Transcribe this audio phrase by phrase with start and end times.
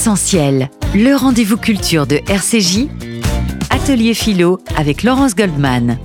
[0.00, 2.88] Essentiel, le rendez-vous culture de RCJ,
[3.68, 5.98] Atelier Philo avec Laurence Goldman.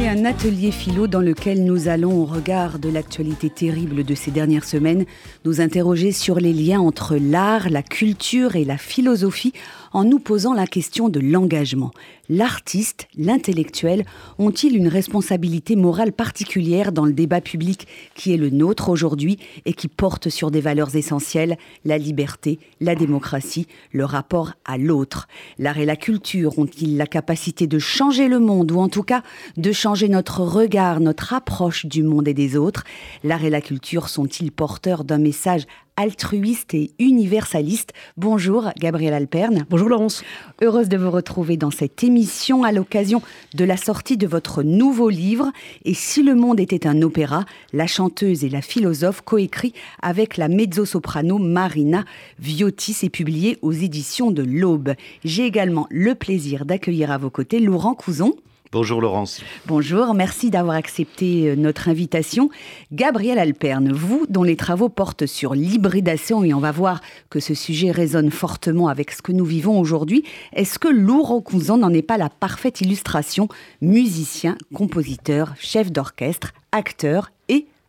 [0.00, 4.30] Et un atelier philo dans lequel nous allons, au regard de l'actualité terrible de ces
[4.30, 5.04] dernières semaines,
[5.44, 9.52] nous interroger sur les liens entre l'art, la culture et la philosophie
[9.96, 11.90] en nous posant la question de l'engagement.
[12.28, 14.04] L'artiste, l'intellectuel,
[14.38, 19.72] ont-ils une responsabilité morale particulière dans le débat public qui est le nôtre aujourd'hui et
[19.72, 25.28] qui porte sur des valeurs essentielles, la liberté, la démocratie, le rapport à l'autre?
[25.58, 29.22] L'art et la culture ont-ils la capacité de changer le monde ou en tout cas
[29.56, 32.84] de changer notre regard, notre approche du monde et des autres?
[33.24, 37.92] L'art et la culture sont-ils porteurs d'un message altruiste et universaliste.
[38.16, 39.66] Bonjour Gabriel Alperne.
[39.70, 40.22] Bonjour Laurence.
[40.62, 43.22] Heureuse de vous retrouver dans cette émission à l'occasion
[43.54, 45.50] de la sortie de votre nouveau livre
[45.84, 50.48] Et si le monde était un opéra, la chanteuse et la philosophe coécrit avec la
[50.48, 52.04] mezzo-soprano Marina
[52.38, 54.94] Viotti, est publié aux éditions de l'Aube.
[55.24, 58.34] J'ai également le plaisir d'accueillir à vos côtés Laurent Couzon.
[58.76, 59.40] Bonjour Laurence.
[59.64, 62.50] Bonjour, merci d'avoir accepté euh, notre invitation.
[62.92, 67.54] Gabriel Alperne, vous dont les travaux portent sur l'hybridation et on va voir que ce
[67.54, 72.02] sujet résonne fortement avec ce que nous vivons aujourd'hui, est-ce que Laurent Couzon n'en est
[72.02, 73.48] pas la parfaite illustration?
[73.80, 77.30] Musicien, compositeur, chef d'orchestre, acteur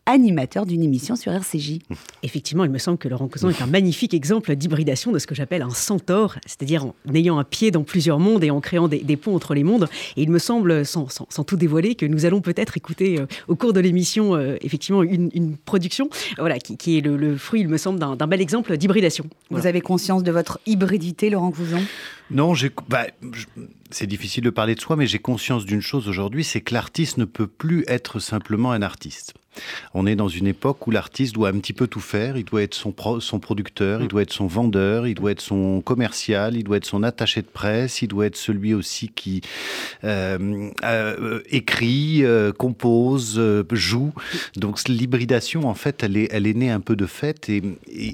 [0.08, 1.80] animateur d'une émission sur RCJ.
[2.24, 5.36] Effectivement, il me semble que Laurent Cousin est un magnifique exemple d'hybridation de ce que
[5.36, 9.18] j'appelle un centaure, c'est-à-dire en ayant un pied dans plusieurs mondes et en créant des,
[9.18, 9.88] ponts entre les mondes.
[10.16, 11.08] Et il me semble, sans,
[11.46, 15.58] tout dévoiler, que nous allons peut-être écouter euh, au cours de l'émission, euh, effectivement, une,
[15.58, 19.26] production voilà, qui, est le, fruit, il me semble, d'un bel exemple d'hybridation.
[19.52, 21.82] Vous avez conscience de votre hybridité, Laurent Cousin
[22.30, 22.54] non,
[22.90, 23.08] bah,
[23.90, 27.18] c'est difficile de parler de soi, mais j'ai conscience d'une chose aujourd'hui, c'est que l'artiste
[27.18, 29.34] ne peut plus être simplement un artiste.
[29.94, 32.38] On est dans une époque où l'artiste doit un petit peu tout faire.
[32.38, 35.82] Il doit être son, son producteur, il doit être son vendeur, il doit être son
[35.82, 39.42] commercial, il doit être son attaché de presse, il doit être celui aussi qui
[40.04, 43.42] euh, euh, écrit, euh, compose,
[43.72, 44.14] joue.
[44.56, 47.62] Donc l'hybridation, en fait, elle est, elle est née un peu de fait et,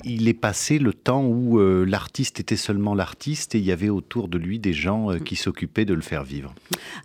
[0.06, 4.28] il est passé le temps où l'artiste était seulement l'artiste et il y avait autour
[4.28, 6.54] de lui des gens qui s'occupaient de le faire vivre.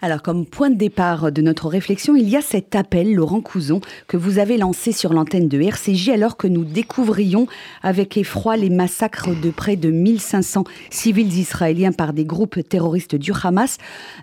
[0.01, 3.81] Alors, comme point de départ de notre réflexion, il y a cet appel, Laurent Couzon,
[4.07, 7.47] que vous vous avez lancé sur l'antenne de RCJ alors que nous découvrions
[7.83, 13.33] avec effroi les massacres de près de 1500 civils israéliens par des groupes terroristes du
[13.43, 13.79] Hamas,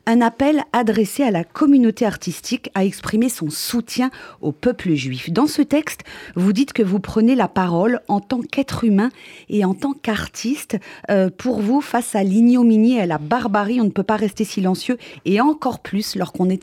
[0.05, 4.11] un appel adressé à la communauté artistique à exprimer son soutien
[4.41, 5.31] au peuple juif.
[5.31, 6.01] Dans ce texte,
[6.35, 9.09] vous dites que vous prenez la parole en tant qu'être humain
[9.49, 10.77] et en tant qu'artiste.
[11.09, 14.43] Euh, pour vous, face à l'ignominie et à la barbarie, on ne peut pas rester
[14.43, 16.15] silencieux et encore plus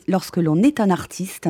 [0.07, 1.49] lorsque l'on est un artiste.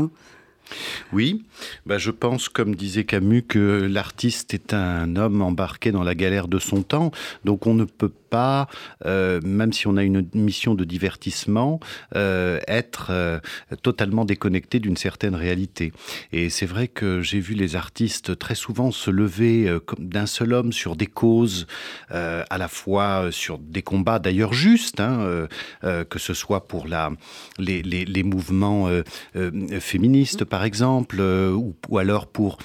[1.12, 1.44] Oui,
[1.86, 6.48] bah je pense, comme disait Camus, que l'artiste est un homme embarqué dans la galère
[6.48, 7.12] de son temps,
[7.44, 8.68] donc on ne peut pas,
[9.06, 11.80] euh, même si on a une mission de divertissement,
[12.16, 13.40] euh, être euh,
[13.84, 15.94] totalement déconnecté d'une certaine réalité.
[16.32, 20.74] Et c'est vrai que j'ai vu les artistes très souvent se lever d'un seul homme
[20.74, 21.68] sur des causes,
[22.10, 25.48] à la fois sur des combats d'ailleurs justes, hein,
[25.82, 26.88] que ce soit pour
[27.60, 28.90] les mouvements
[29.80, 31.22] féministes par exemple,
[31.52, 32.58] ou, ou, alors pour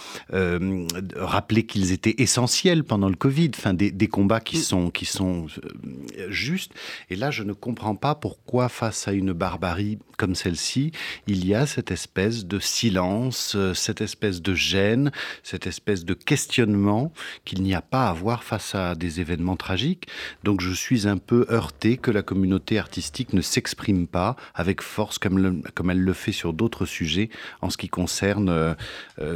[1.16, 5.46] rappeler qu'ils étaient essentiels pendant le Covid, enfin des, des combats qui sont, qui sont
[5.46, 6.72] euh, juste.
[7.10, 10.90] Et là, je ne comprends pas pourquoi, face à une barbarie comme celle-ci,
[11.26, 15.12] il y a cette espèce de silence, euh, cette espèce de gêne,
[15.42, 17.12] cette espèce de questionnement
[17.44, 20.08] qu'il n'y a pas à avoir face à des événements tragiques.
[20.42, 25.18] Donc je suis un peu heurté que la communauté artistique ne s'exprime pas avec force
[25.18, 27.30] comme, comme elle le fait sur d'autres sujets
[27.62, 28.67] en ce qui concerne euh,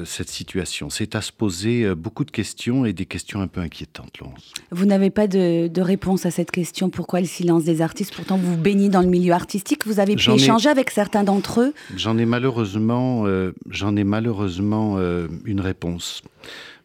[0.04, 0.90] cette situation.
[0.90, 4.52] C'est à se poser beaucoup de questions et des questions un peu inquiétantes, Laurence.
[4.70, 8.14] Vous n'avez pas de, de réponse à cette question Pourquoi le silence des artistes?
[8.14, 9.86] Pourtant, vous baignez dans le milieu artistique.
[9.86, 14.96] Vous avez pu échanger avec certains d'entre eux J'en ai malheureusement, euh, j'en ai malheureusement
[14.98, 16.22] euh, une réponse.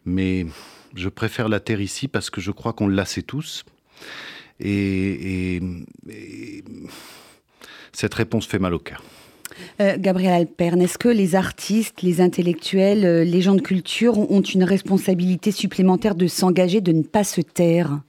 [0.04, 0.46] Mais
[0.94, 3.64] je préfère la terre ici parce que je crois qu'on l'a sait tous.
[4.60, 5.60] Et,
[7.92, 9.02] cette réponse fait mal au cœur.
[9.80, 14.64] Euh, Gabriel Alperne, est-ce que les artistes, les intellectuels, les gens de culture ont une
[14.64, 18.00] responsabilité supplémentaire de s'engager, de ne pas se taire?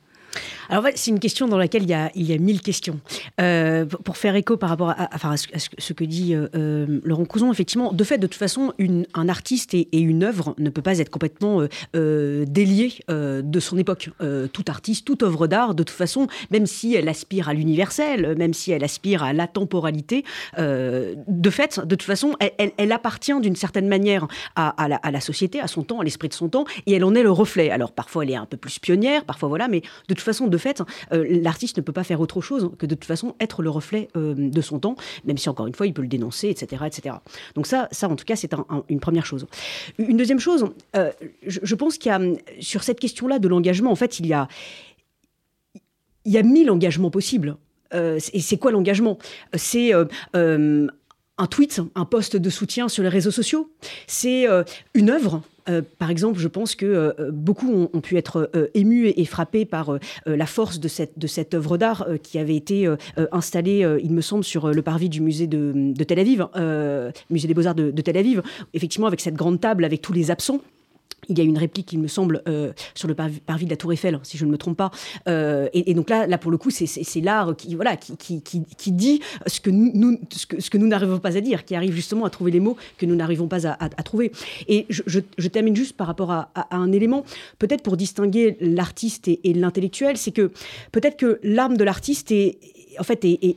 [0.69, 2.99] Alors, c'est une question dans laquelle il y a, mille questions.
[3.41, 7.91] Euh, pour faire écho par rapport à, ce, que dit euh, euh, Laurent Couson, effectivement,
[7.91, 8.73] de fait, de toute façon,
[9.13, 14.09] un artiste et, une œuvre ne peut pas être complètement euh, déliés de son époque.
[14.53, 18.53] tout artiste, toute œuvre d'art, de toute façon, même si elle aspire à l'universel, même
[18.53, 20.23] si elle aspire à la temporalité,
[20.57, 25.21] de fait, de toute façon, elle, appartient d'une certaine manière à, à, la, à, la,
[25.21, 27.71] société, à son temps, à l'esprit de son temps, et elle en est le reflet.
[27.71, 30.57] Alors, parfois, elle est un peu plus pionnière, parfois, voilà, mais de toute façon, de
[30.57, 30.81] fait,
[31.11, 34.07] euh, l'artiste ne peut pas faire autre chose que de toute façon être le reflet
[34.15, 34.95] euh, de son temps,
[35.25, 36.83] même si encore une fois il peut le dénoncer, etc.
[36.85, 37.15] etc.
[37.55, 38.53] Donc ça, ça en tout cas, c'est
[38.89, 39.47] une première chose.
[39.97, 41.11] Une deuxième chose, euh,
[41.45, 42.19] je, pense qu'il y a,
[42.59, 44.47] sur cette question-là de l'engagement, en fait, il y a,
[46.25, 47.55] il y a mille engagements possibles.
[47.93, 49.17] et c'est quoi l'engagement?
[49.55, 53.71] C'est un tweet, un post de soutien sur les réseaux sociaux.
[54.07, 54.45] C'est
[54.93, 59.07] une œuvre euh, par exemple, je pense que euh, beaucoup ont, pu être euh, émus
[59.15, 62.87] et, frappés par la force de cette, œuvre d'art qui avait été
[63.31, 66.47] installée, il me semble, sur le parvis du musée de, Tel Aviv,
[67.29, 68.41] musée des beaux-arts de Tel Aviv,
[68.73, 70.61] effectivement avec cette grande table avec tous les absents.
[71.29, 73.93] Il y a une réplique, il me semble, euh, sur le parvis, de la Tour
[73.93, 74.91] Eiffel, si je ne me trompe pas.
[75.27, 78.91] Euh, et, donc là, là, pour le coup, c'est l'art qui, voilà, qui, qui, qui,
[78.91, 81.93] dit ce que nous, ce que, ce que nous n'arrivons pas à dire, qui arrive
[81.93, 84.31] justement à trouver les mots que nous n'arrivons pas à, trouver.
[84.67, 87.23] Et je, je, termine juste par rapport à, un élément,
[87.59, 90.51] peut-être pour distinguer l'artiste et, l'intellectuel, c'est que
[90.91, 92.57] peut-être que l'arme de l'artiste est,
[92.97, 93.55] en fait, est,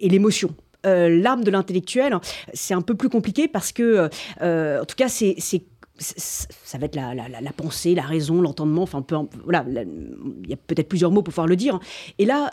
[0.00, 0.54] l'émotion.
[0.84, 2.18] Euh, l'arme de l'intellectuel,
[2.54, 4.08] c'est un peu plus compliqué parce que,
[4.40, 5.62] en tout cas, c'est
[5.98, 9.04] ça va être la, pensée, la raison, l'entendement, enfin,
[9.44, 11.78] voilà, il y a peut-être plusieurs mots pour pouvoir le dire.
[12.18, 12.50] Et là,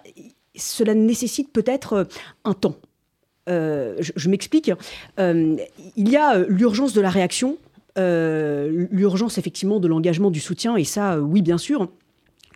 [0.55, 2.03] cela nécessite peut-être euh,
[2.43, 2.75] un temps.
[3.47, 4.71] Euh, je, m'explique.
[5.19, 5.57] Euh,
[5.95, 7.57] il y a l'urgence de la réaction,
[7.97, 11.89] l'urgence effectivement de l'engagement, du soutien, et ça, oui, bien sûr.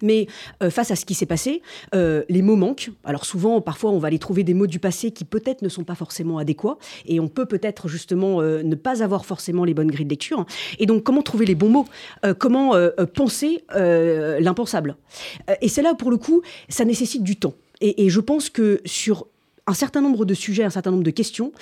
[0.03, 0.27] Mais
[0.61, 1.63] euh, face à ce qui s'est passé,
[1.95, 2.91] euh, les mots manquent.
[3.03, 5.83] Alors souvent, parfois, on va aller trouver des mots du passé qui peut-être ne sont
[5.83, 6.77] pas forcément adéquats,
[7.07, 10.45] et on peut peut-être justement euh, ne pas avoir forcément les bonnes grilles de lecture.
[10.77, 11.85] Et donc, comment trouver les bons mots?
[12.37, 12.73] Comment
[13.13, 14.97] penser l'impensable?
[15.61, 17.53] Et c'est là, pour le coup, ça nécessite du temps.
[17.81, 19.27] Et, et je pense que sur
[19.65, 21.53] un certain nombre de sujets, un certain nombre de questions,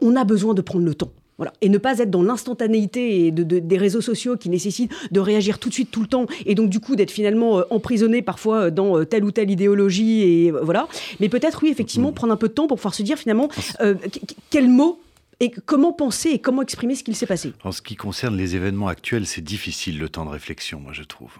[0.00, 1.12] on a besoin de prendre le temps.
[1.36, 1.52] Voilà.
[1.60, 5.68] Et ne pas être dans l'instantanéité de, des réseaux sociaux qui nécessitent de réagir tout
[5.68, 8.70] de suite, tout le temps, et donc du coup d'être finalement euh, emprisonné parfois euh,
[8.70, 10.86] dans euh, telle ou telle idéologie, et voilà.
[11.18, 12.14] Mais peut-être, oui, effectivement, mm.
[12.14, 13.48] prendre un peu de temps pour pouvoir se dire finalement
[14.50, 15.00] quel mot
[15.40, 17.52] et comment penser et comment exprimer ce qu'il s'est passé?
[17.64, 21.02] En ce qui concerne les événements actuels, c'est difficile le temps de réflexion, moi je
[21.02, 21.32] trouve.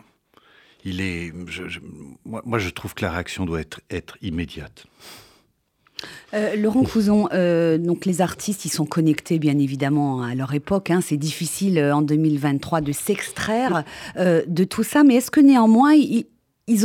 [0.84, 1.32] Il est,
[2.26, 4.86] moi, moi, je trouve que la réaction doit être, être immédiate.
[6.34, 10.90] Euh, Laurent Couson, euh, donc les artistes, ils sont connectés bien évidemment à leur époque.
[10.90, 11.00] Hein.
[11.02, 13.84] C'est difficile euh, en 2023 de s'extraire
[14.16, 15.92] de tout ça, mais est-ce que néanmoins,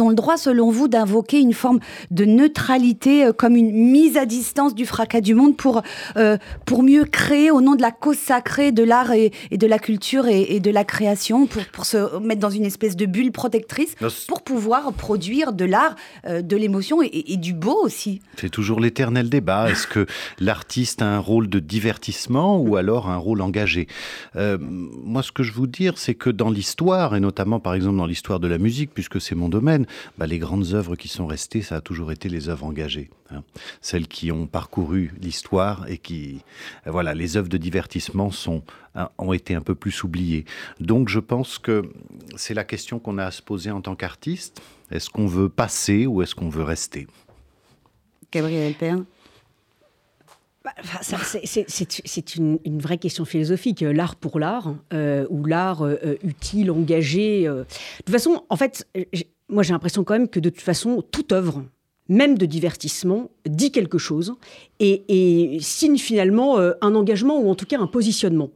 [0.02, 1.80] ont le droit, selon vous, d'invoquer une forme
[2.12, 5.82] de neutralité euh, comme une mise à distance du fracas du monde pour,
[6.18, 9.80] euh, pour mieux créer au nom de la cause sacrée de l'art et, de la
[9.80, 13.96] culture et, de la création, pour, pour, se mettre dans une espèce de bulle protectrice,
[14.28, 15.96] pour pouvoir produire de l'art,
[16.28, 18.22] euh, de l'émotion et, du beau aussi.
[18.36, 19.70] C'est toujours l'éternel débat.
[19.70, 20.06] Est-ce que
[20.40, 23.88] l'artiste a un rôle de divertissement ou alors un rôle engagé
[24.36, 28.06] Moi, ce que je veux dire, c'est que dans l'histoire, et notamment par exemple dans
[28.06, 29.69] l'histoire de la musique, puisque c'est mon domaine,
[30.18, 33.10] bah, les grandes œuvres qui sont restées, ça a toujours été les œuvres engagées.
[33.32, 33.44] Hein.
[33.82, 36.42] Celles qui ont parcouru l'histoire et qui...
[36.86, 38.64] Voilà, les œuvres de divertissement sont,
[38.96, 40.46] hein, ont été un peu plus oubliées.
[40.80, 41.84] Donc je pense que
[42.36, 44.62] c'est la question qu'on a à se poser en tant qu'artiste.
[44.92, 47.08] Est-ce qu'on veut passer ou est-ce qu'on veut rester?
[48.32, 49.06] Gabriel Perrin
[50.64, 57.48] bah, c'est une, vraie question philosophique, l'art pour l'art, euh, ou l'art euh, utile, engagé.
[57.48, 57.64] Euh.
[57.64, 58.86] De toute façon, en fait,
[59.50, 61.64] moi j'ai l'impression quand même que de toute façon, toute œuvre,
[62.10, 64.36] même de divertissement, dit quelque chose
[64.80, 68.50] et, signe finalement euh, un engagement ou en tout cas un positionnement.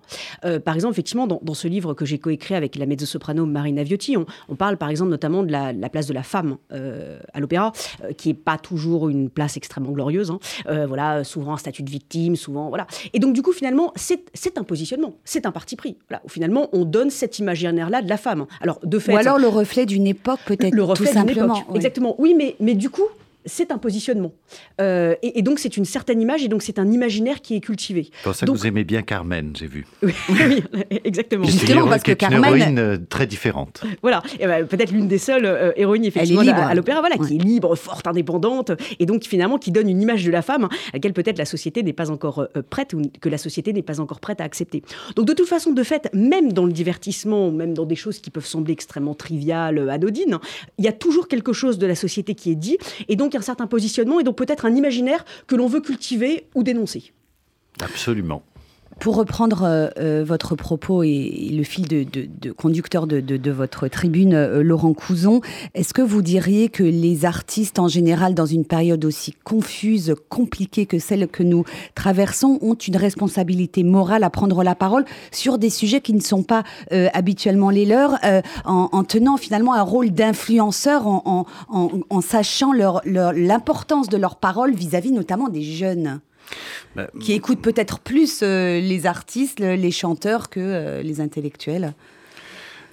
[0.45, 4.17] Euh, par exemple, effectivement, dans, ce livre que j'ai coécrit avec la mezzo-soprano Marina Viotti,
[4.17, 7.71] on, parle par exemple notamment de la, place de la femme euh, à l'opéra,
[8.17, 10.31] qui n'est pas toujours une place extrêmement glorieuse.
[10.31, 10.85] Hein.
[10.87, 12.87] voilà, souvent un statut de victime, souvent voilà.
[13.13, 15.97] Et donc du coup, finalement, c'est un positionnement, c'est un parti pris.
[16.09, 18.45] Voilà, où finalement, on donne cet imaginaire-là de la femme.
[18.61, 20.73] Alors de fait, ou alors le reflet d'une époque peut-être.
[20.73, 21.63] Le reflet tout simplement.
[21.75, 22.15] Exactement.
[22.17, 23.07] Oui, mais mais du coup,
[23.45, 24.33] c'est un positionnement.
[24.81, 28.09] Euh, et, donc, c'est une certaine image, et donc, c'est un imaginaire qui est cultivé.
[28.11, 29.85] C'est pour ça que vous aimez bien Carmen, j'ai vu.
[30.03, 30.63] oui,
[31.03, 31.45] exactement.
[31.45, 32.39] Justement, parce que Carmen.
[32.39, 33.83] Une héroïne euh, très différente.
[34.01, 37.75] Voilà, ben, peut-être l'une des seules euh, héroïnes, effectivement, à, l'opéra, voilà, qui est libre,
[37.75, 41.37] forte, indépendante, et donc, finalement, qui donne une image de la femme à laquelle peut-être
[41.37, 44.43] la société n'est pas encore prête, ou que la société n'est pas encore prête à
[44.43, 44.83] accepter.
[45.15, 48.29] Donc, de toute façon, de fait, même dans le divertissement, même dans des choses qui
[48.29, 50.39] peuvent sembler extrêmement triviales, anodines,
[50.77, 53.41] il y a toujours quelque chose de la société qui est dit, et donc, un
[53.41, 57.13] certain positionnement et donc peut-être un imaginaire que l'on veut cultiver ou dénoncer.
[57.81, 58.43] Absolument.
[58.99, 64.63] Pour reprendre euh, euh, votre propos et, le fil de, conducteur de, votre tribune, euh,
[64.63, 65.41] Laurent Couzon,
[65.73, 70.85] est-ce que vous diriez que les artistes en général, dans une période aussi confuse, compliquée
[70.85, 71.63] que celle que nous
[71.95, 76.43] traversons, ont une responsabilité morale à prendre la parole sur des sujets qui ne sont
[76.43, 76.63] pas
[77.13, 78.17] habituellement les leurs,
[78.65, 81.45] en, tenant finalement un rôle d'influenceur, en,
[82.21, 86.19] sachant l'importance de leurs paroles vis-à-vis notamment des jeunes?
[86.95, 91.93] Bah, qui écoutent peut-être plus euh, les artistes, les chanteurs que euh, les intellectuels.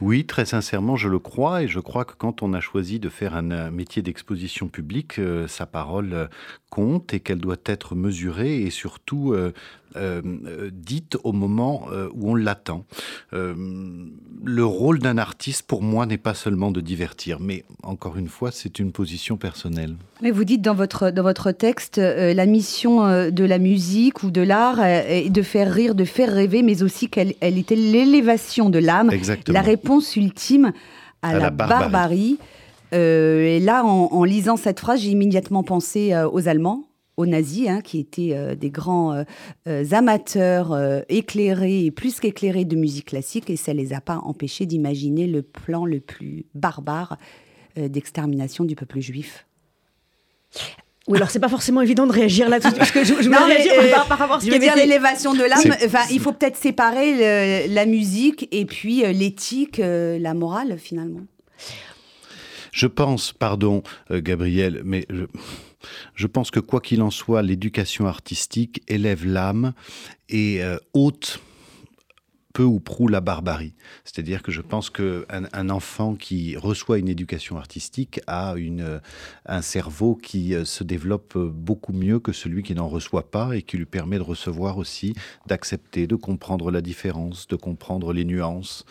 [0.01, 3.11] Oui, très sincèrement, je le crois et je crois que quand on a choisi de
[3.11, 6.31] faire un, métier d'exposition publique, euh, sa parole
[6.71, 9.53] compte et qu'elle doit être mesurée et surtout euh,
[9.97, 12.85] euh, dite au moment euh, où on l'attend.
[13.33, 18.51] le rôle d'un artiste, pour moi, n'est pas seulement de divertir, mais encore une fois,
[18.53, 19.97] c'est une position personnelle.
[20.23, 24.41] Mais vous dites dans votre, dans votre texte, la mission de la musique ou de
[24.41, 28.79] l'art est de faire rire, de faire rêver, mais aussi qu'elle elle était l'élévation de
[28.79, 29.11] l'âme,
[29.49, 30.73] la réponse ultime
[31.23, 32.39] à, la, barbarie.
[32.93, 37.81] Et là, en, en, lisant cette phrase, j'ai immédiatement pensé aux Allemands, aux nazis, hein,
[37.83, 39.25] qui étaient euh, des grands euh,
[39.69, 40.77] euh, amateurs
[41.09, 45.43] éclairés et plus qu'éclairés de musique classique, et ça les a pas empêchés d'imaginer le
[45.43, 47.17] plan le plus barbare
[47.77, 49.47] d'extermination du peuple juif.
[51.07, 53.73] Oui, alors c'est pas forcément évident de réagir là-dessus, parce que je, je non, réagir
[53.95, 55.77] par, par, rapport à ce je veux dire l'élévation de l'âme.
[55.85, 61.21] Enfin, il faut peut-être séparer la musique et puis l'éthique, la morale finalement.
[62.73, 65.07] Je pense, pardon, Gabriel, mais
[66.15, 69.73] je pense que quoi qu'il en soit, l'éducation artistique élève l'âme
[70.29, 71.41] et euh, ôte
[72.53, 73.75] peu ou prou la barbarie.
[74.05, 79.01] C'est-à-dire que je pense qu'un un enfant qui reçoit une éducation artistique a une,
[79.47, 83.63] un cerveau qui euh, se développe beaucoup mieux que celui qui n'en reçoit pas et
[83.63, 85.15] qui lui permet de recevoir aussi,
[85.47, 88.85] d'accepter, de comprendre la différence, de comprendre les nuances.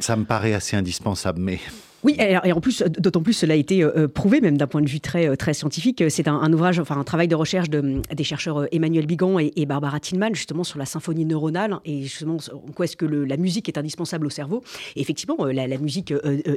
[0.00, 1.60] Ça me paraît assez indispensable, mais...
[2.04, 4.88] Oui, et en plus, d'autant plus, cela a été euh, prouvé, même d'un point de
[4.88, 6.02] vue très, euh, très scientifique.
[6.08, 9.66] C'est un, ouvrage, enfin un travail de recherche de, des chercheurs euh, Emmanuel Bigan et,
[9.66, 13.68] Barbara Tillman, justement sur la symphonie neuronale et justement en quoi est-ce que la musique
[13.68, 14.62] est indispensable au cerveau.
[14.96, 16.12] Effectivement, la, musique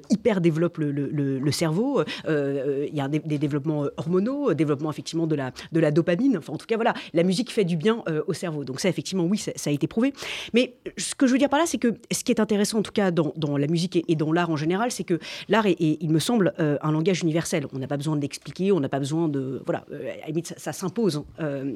[0.09, 2.01] hyper développe le, cerveau.
[2.27, 6.37] Il y a des, développements hormonaux, développement effectivement de la, de la dopamine.
[6.37, 8.63] Enfin, en tout cas, voilà, la musique fait du bien au cerveau.
[8.63, 10.13] Donc ça, effectivement, oui, ça, a été prouvé.
[10.53, 12.83] Mais ce que je veux dire par là, c'est que ce qui est intéressant, en
[12.83, 16.09] tout cas, dans, la musique et dans l'art en général, c'est que L'art est, il
[16.09, 17.67] me semble, euh, un langage universel.
[17.73, 19.61] On n'a pas besoin de l'expliquer, on n'a pas besoin de...
[19.65, 20.11] Voilà, euh,
[20.57, 21.23] ça, s'impose.
[21.39, 21.75] Euh,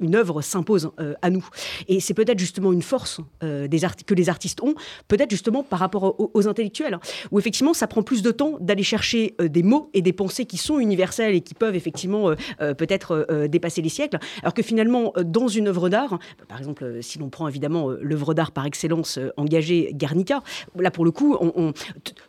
[0.00, 0.90] une œuvre s'impose
[1.22, 1.46] à nous.
[1.88, 4.74] Et c'est peut-être justement une force des que les artistes ont,
[5.08, 8.82] peut-être justement par rapport aux, intellectuels, hein, où effectivement, ça prend plus de temps d'aller
[8.82, 13.82] chercher des mots et des pensées qui sont universelles et qui peuvent effectivement peut-être dépasser
[13.82, 16.18] les siècles, alors que finalement, dans une œuvre d'art,
[16.48, 20.42] par exemple, si l'on prend évidemment l'œuvre d'art par excellence engagée, Guernica,
[20.78, 21.36] là pour le coup,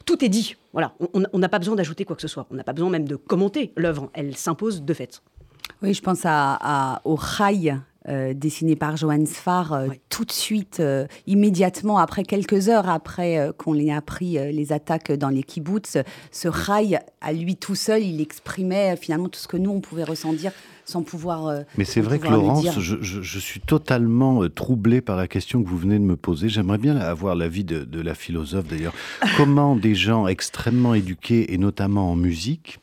[0.06, 0.41] tout est dit
[0.74, 2.48] voilà, on n'a pas besoin d'ajouter quoi que ce soit.
[2.52, 4.10] On n'a pas besoin même de commenter l'œuvre.
[4.14, 5.22] Elle s'impose de fait.
[5.82, 10.80] Oui, je pense à, au rail euh, dessiné par Johannes Sfar euh, tout de suite,
[10.80, 15.98] euh, immédiatement, après quelques heures après qu'on ait appris les attaques dans les kibbutz,
[16.32, 20.04] ce rail, à lui tout seul, il exprimait finalement tout ce que nous, on pouvait
[20.04, 20.52] ressentir
[20.92, 21.48] sans pouvoir.
[21.48, 25.70] Euh, Mais c'est vrai que Laurence, je, suis totalement euh, troublé par la question que
[25.70, 26.50] vous venez de me poser.
[26.50, 28.94] J'aimerais bien avoir l'avis de, de la philosophe d'ailleurs.
[29.38, 32.80] Comment des gens extrêmement éduqués, et notamment en musique,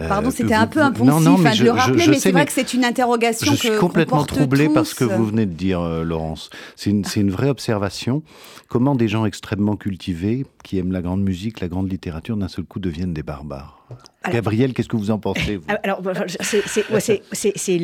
[0.00, 2.52] euh, Pardon, c'était un peu impulsif non, hein, de le rappeler, mais c'est vrai que
[2.52, 3.52] c'est une interrogation.
[3.52, 6.48] Je suis complètement troublé par ce que vous venez de dire, Laurence.
[6.76, 8.22] C'est une, une, vraie observation.
[8.68, 12.64] Comment des gens extrêmement cultivés, qui aiment la grande musique, la grande littérature, d'un seul
[12.64, 13.81] coup deviennent des barbares?
[14.30, 16.00] Gabriel, qu'est-ce que vous en pensez Alors,
[17.32, 17.78] c'est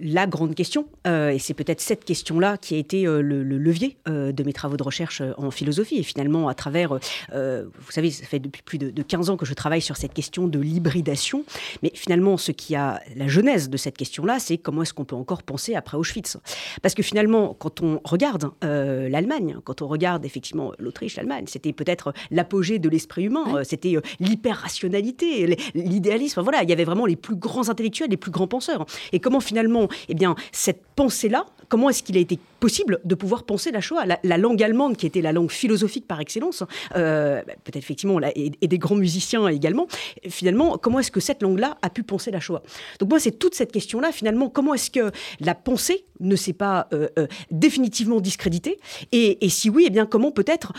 [0.00, 3.96] la, grande question, euh, et c'est peut-être cette question-là qui a été euh, le, levier
[4.08, 5.98] euh, de mes travaux de recherche en philosophie.
[5.98, 9.46] Et finalement, à travers, vous savez, ça fait depuis plus de, de, 15 ans que
[9.46, 11.44] je travaille sur cette question de l'hybridation.
[11.82, 15.16] Mais finalement, ce qui a la genèse de cette question-là, c'est comment est-ce qu'on peut
[15.16, 16.38] encore penser après Auschwitz
[16.82, 22.12] Parce que finalement, quand on regarde l'Allemagne, quand on regarde effectivement l'Autriche, l'Allemagne, c'était peut-être
[22.30, 26.42] l'apogée de l'esprit humain, c'était l'hyper rationalité, l'idéalisme.
[26.42, 28.86] Voilà, il y avait vraiment les plus grands intellectuels, les plus grands penseurs.
[29.12, 33.44] Et comment finalement, eh bien, cette pensée-là, comment est-ce qu'il a été possible de pouvoir
[33.44, 36.64] penser la Shoah la, langue allemande, qui était la langue philosophique par excellence,
[36.96, 39.86] euh, peut-être effectivement, et, des grands musiciens également,
[40.28, 42.62] finalement, comment est-ce que cette langue-là a pu penser la Shoah?
[42.98, 45.10] Donc moi, c'est toute cette question-là, finalement, comment est-ce que
[45.40, 48.78] la pensée ne s'est pas euh, euh, définitivement discréditée?
[49.12, 50.72] Et, si oui, eh bien, comment peut-être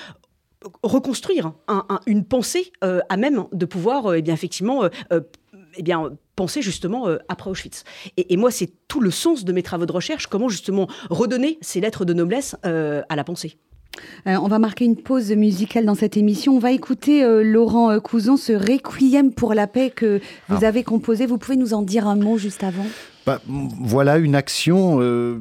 [0.84, 1.54] reconstruire
[2.06, 4.89] une pensée à même de pouvoir, eh bien, effectivement,
[5.75, 7.84] eh bien, penser justement euh, après Auschwitz.
[8.16, 11.82] Et, moi, c'est tout le sens de mes travaux de recherche, comment justement redonner ces
[11.82, 13.58] lettres de noblesse euh, à la pensée.
[14.25, 16.56] Euh, on va marquer une pause musicale dans cette émission.
[16.56, 21.25] On va écouter Laurent Couson, ce Requiem pour la paix que vous avez composé.
[21.25, 22.86] Vous pouvez nous en dire un mot juste avant?
[23.29, 25.38] Bah, voilà une action, euh,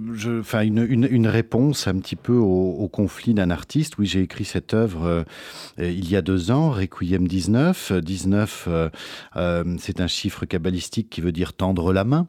[0.63, 3.97] une, réponse un petit peu au, conflit d'un artiste.
[3.97, 5.25] Oui, j'ai écrit cette œuvre euh,
[5.79, 7.95] il y a deux ans, Requiem 19.
[7.95, 12.27] 19, euh, c'est un chiffre kabbalistique qui veut dire tendre la main.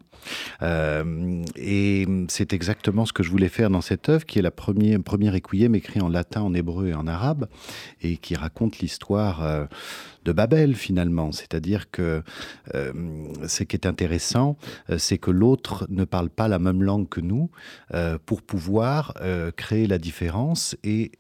[0.62, 5.02] et c'est exactement ce que je voulais faire dans cette œuvre, qui est la première,
[5.02, 7.50] premier requiem écrit en latin, en hébreu et en arabe,
[8.02, 9.68] et qui raconte l'histoire
[10.34, 11.32] Babel finalement.
[11.32, 12.24] C'est-à-dire que
[12.76, 12.94] euh,
[13.48, 14.58] ce qui est intéressant,
[14.90, 17.50] euh, c'est que l'autre ne parle pas la même langue que nous
[17.94, 19.14] euh, pour pouvoir
[19.56, 21.12] créer la différence et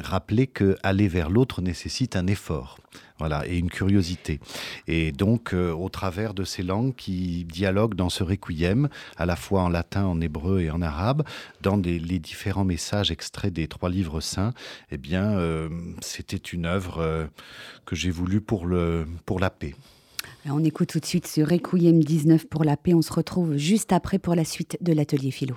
[0.00, 2.78] rappeler que aller vers l'autre nécessite un effort.
[3.18, 4.40] Voilà, et une curiosité.
[4.88, 9.62] Et donc, au travers de ces langues qui dialoguent dans ce requiem, à la fois
[9.62, 11.22] en latin, en hébreu et en arabe,
[11.60, 14.52] dans les différents messages extraits des trois livres saints,
[14.90, 15.38] eh bien,
[16.00, 17.28] c'était une œuvre
[17.84, 19.74] que j'ai voulu pour, le, pour la paix.
[20.46, 22.94] on écoute tout de suite ce Requiem 19 pour la paix.
[22.94, 25.56] On se retrouve juste après pour la suite de l'atelier philo.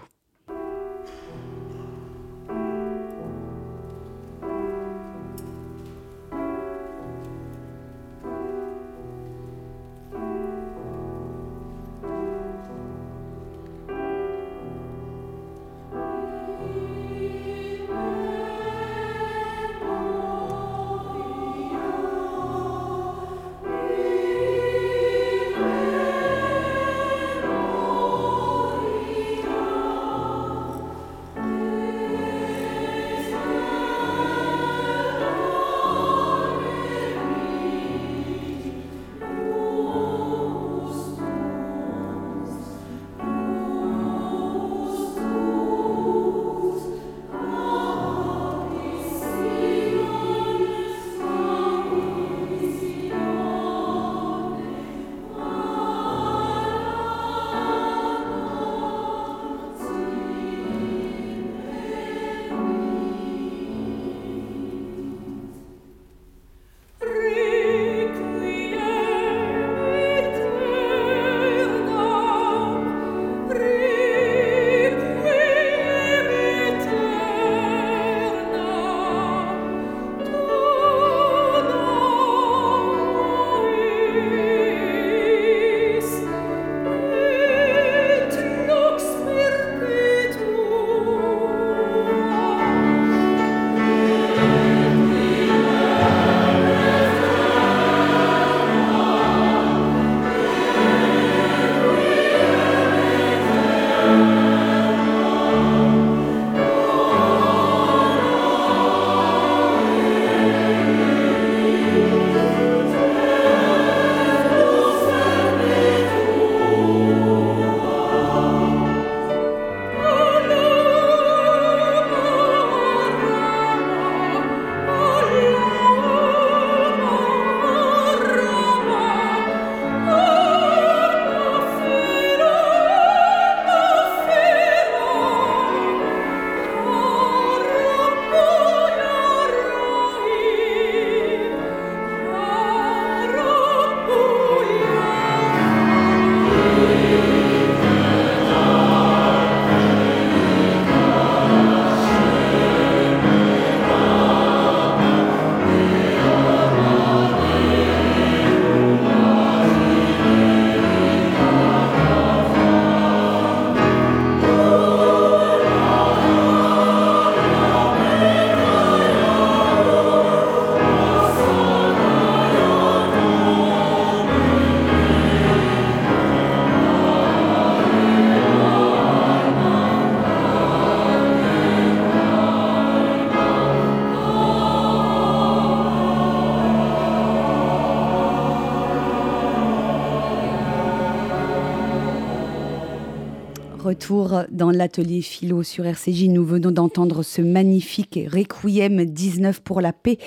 [194.51, 196.27] Dans l'atelier philo sur RCJ.
[196.29, 200.19] Nous venons d'entendre ce magnifique Requiem 19 pour la paix,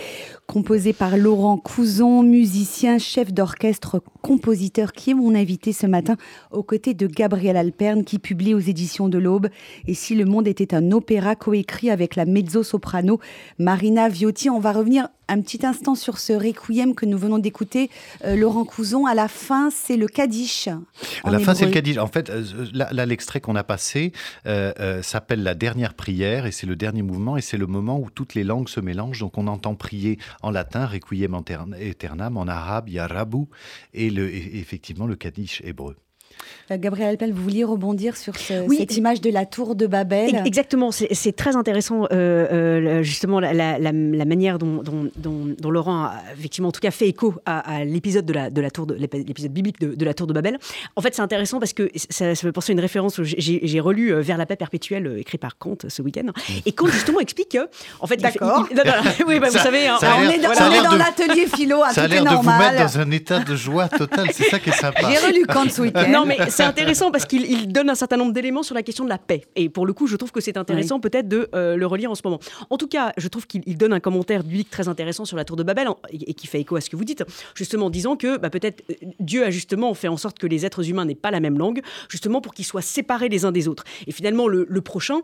[0.46, 6.16] composé par Laurent Couzon, musicien, chef d'orchestre, compositeur, qui est mon invité ce matin,
[6.50, 9.48] aux côtés de Gabriel Alperne, qui publie aux éditions de l'Aube.
[9.86, 13.20] Et si le monde était un opéra coécrit avec la mezzo-soprano
[13.58, 17.90] Marina Viotti, on va revenir un petit instant sur ce requiem que nous venons d'écouter,
[18.24, 19.06] euh, Laurent Couzon.
[19.06, 20.68] À la fin, c'est le Kaddish.
[21.24, 21.98] À la fin, c'est le Kaddish.
[21.98, 24.12] En fait, euh, là, l'extrait qu'on a passé
[24.46, 28.10] euh, s'appelle la dernière prière et c'est le dernier mouvement et c'est le moment où
[28.10, 29.20] toutes les langues se mélangent.
[29.20, 31.34] Donc, on entend prier en latin, requiem
[31.78, 32.88] aeternam, en arabe,
[33.94, 35.96] et, le, et effectivement le Kaddish hébreu.
[36.70, 40.90] Euh, Gabriel Alpel, vous vouliez rebondir sur cette image de la tour de Babel Exactement,
[40.92, 44.82] c'est très intéressant euh, euh, justement la, manière dont,
[45.68, 48.86] Laurent a effectivement en tout cas fait écho à, l'épisode de la, de la tour
[48.86, 50.58] de l'épisode biblique de, la tour de Babel.
[50.96, 53.20] En fait, c'est intéressant parce que ça, ça me penser à une référence.
[53.22, 56.26] J'ai relu Vers la paix perpétuelle écrit par Kant ce week-end
[56.66, 57.68] et Kant justement explique que
[58.00, 58.68] en fait, d'accord.
[59.26, 60.38] Oui, bah, vous savez, hein, on, est
[60.82, 63.88] dans, l'atelier philo, à ça a l'air de vous mettre dans un état de joie
[63.88, 64.28] totale.
[64.32, 65.00] C'est ça qui est sympa.
[65.10, 68.62] J'ai relu Kant ce week-end mais c'est intéressant parce qu'il donne un certain nombre d'éléments
[68.62, 69.42] sur la question de la paix.
[69.56, 72.14] Et pour le coup, je trouve que c'est intéressant peut-être de euh, le relire en
[72.14, 72.38] ce moment.
[72.70, 75.56] En tout cas, je trouve qu'il donne un commentaire biblique très intéressant sur la tour
[75.56, 78.36] de Babel et, qui fait écho à ce que vous dites, justement en disant que
[78.36, 81.30] bah, peut-être euh, Dieu a justement fait en sorte que les êtres humains n'aient pas
[81.30, 83.84] la même langue, justement pour qu'ils soient séparés les uns des autres.
[84.06, 85.20] Et finalement, le prochain,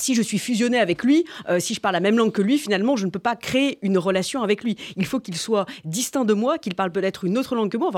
[0.00, 2.58] si je suis fusionné avec lui, euh, si je parle la même langue que lui,
[2.58, 4.76] finalement, je ne peux pas créer une relation avec lui.
[4.96, 7.90] Il faut qu'il soit distinct de moi, qu'il parle peut-être une autre langue que moi,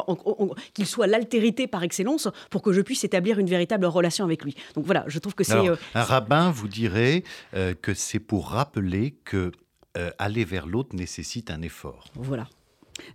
[0.74, 4.54] qu'il soit l'altérité par excellence pour que je puisse établir une véritable relation avec lui.
[4.74, 5.68] Donc voilà, je trouve que c'est...
[5.68, 7.22] Euh, un rabbin vous dirait
[7.54, 9.52] euh, que c'est pour rappeler que
[10.18, 12.06] aller vers l'autre nécessite un effort.
[12.14, 12.48] Voilà.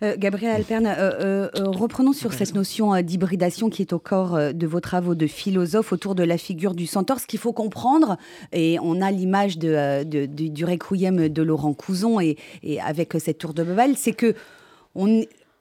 [0.03, 4.67] Euh, Gabriel Alperne, euh, euh, reprenons sur cette notion d'hybridation qui est au corps de
[4.67, 7.19] vos travaux de philosophe autour de la figure du centaure.
[7.19, 8.17] Ce qu'il faut comprendre,
[8.51, 12.37] et on a l'image de, du requiem de Laurent Couzon et,
[12.83, 14.35] avec cette tour de Babel, c'est que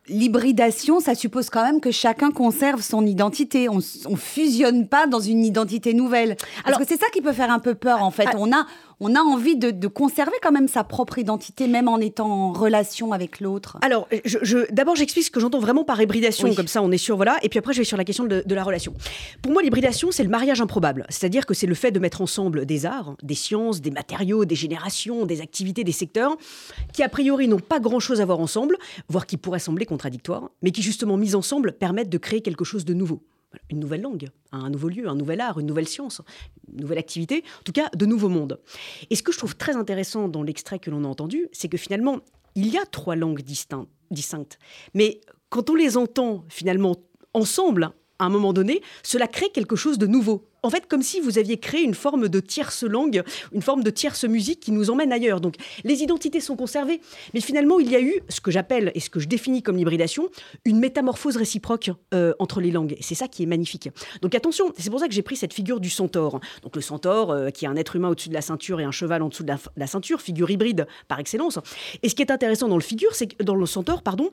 [0.08, 3.68] l'hybridation, ça suppose quand même que chacun conserve son identité.
[3.68, 6.36] On, ne fusionne pas dans une identité nouvelle.
[6.64, 8.26] Alors que c'est ça qui peut faire un peu peur en fait.
[8.26, 8.66] Ah, on a
[9.00, 13.12] on a envie de, conserver quand même sa propre identité, même en étant en relation
[13.12, 13.78] avec l'autre.
[13.82, 17.16] Alors, je, d'abord, j'explique ce que j'entends vraiment par hybridation, comme ça on est sûr,
[17.16, 17.38] voilà.
[17.42, 18.94] Et puis après, je vais sur la question de, la relation.
[19.42, 21.06] Pour moi, l'hybridation, c'est le mariage improbable.
[21.08, 24.54] C'est-à-dire que c'est le fait de mettre ensemble des arts, des sciences, des matériaux, des
[24.54, 26.36] générations, des activités, des secteurs,
[26.92, 28.76] qui a priori n'ont pas grand-chose à voir ensemble,
[29.08, 32.84] voire qui pourraient sembler contradictoires, mais qui justement mis ensemble permettent de créer quelque chose
[32.84, 33.22] de nouveau
[33.70, 36.22] une nouvelle langue, un nouveau lieu, un nouvel art, une nouvelle science,
[36.72, 38.60] une nouvelle activité, en tout cas de nouveaux mondes.
[39.10, 41.78] Et ce que je trouve très intéressant dans l'extrait que l'on a entendu, c'est que
[41.78, 42.20] finalement,
[42.54, 44.58] il y a trois langues distinctes.
[44.94, 46.96] Mais quand on les entend finalement
[47.34, 51.20] ensemble, à un moment donné, cela crée quelque chose de nouveau en fait comme si
[51.20, 54.90] vous aviez créé une forme de tierce langue, une forme de tierce musique qui nous
[54.90, 55.40] emmène ailleurs.
[55.40, 57.00] Donc les identités sont conservées,
[57.34, 59.76] mais finalement il y a eu ce que j'appelle et ce que je définis comme
[59.76, 60.28] l'hybridation,
[60.64, 62.96] une métamorphose réciproque euh, entre les langues.
[63.00, 63.88] c'est ça qui est magnifique.
[64.22, 66.40] Donc attention, c'est pour ça que j'ai pris cette figure du centaure.
[66.62, 68.90] Donc le centaure euh, qui est un être humain au-dessus de la ceinture et un
[68.90, 71.58] cheval en dessous de la, ceinture, figure hybride par excellence.
[72.02, 74.30] Et ce qui est intéressant dans le figure, c'est que dans le centaure, pardon,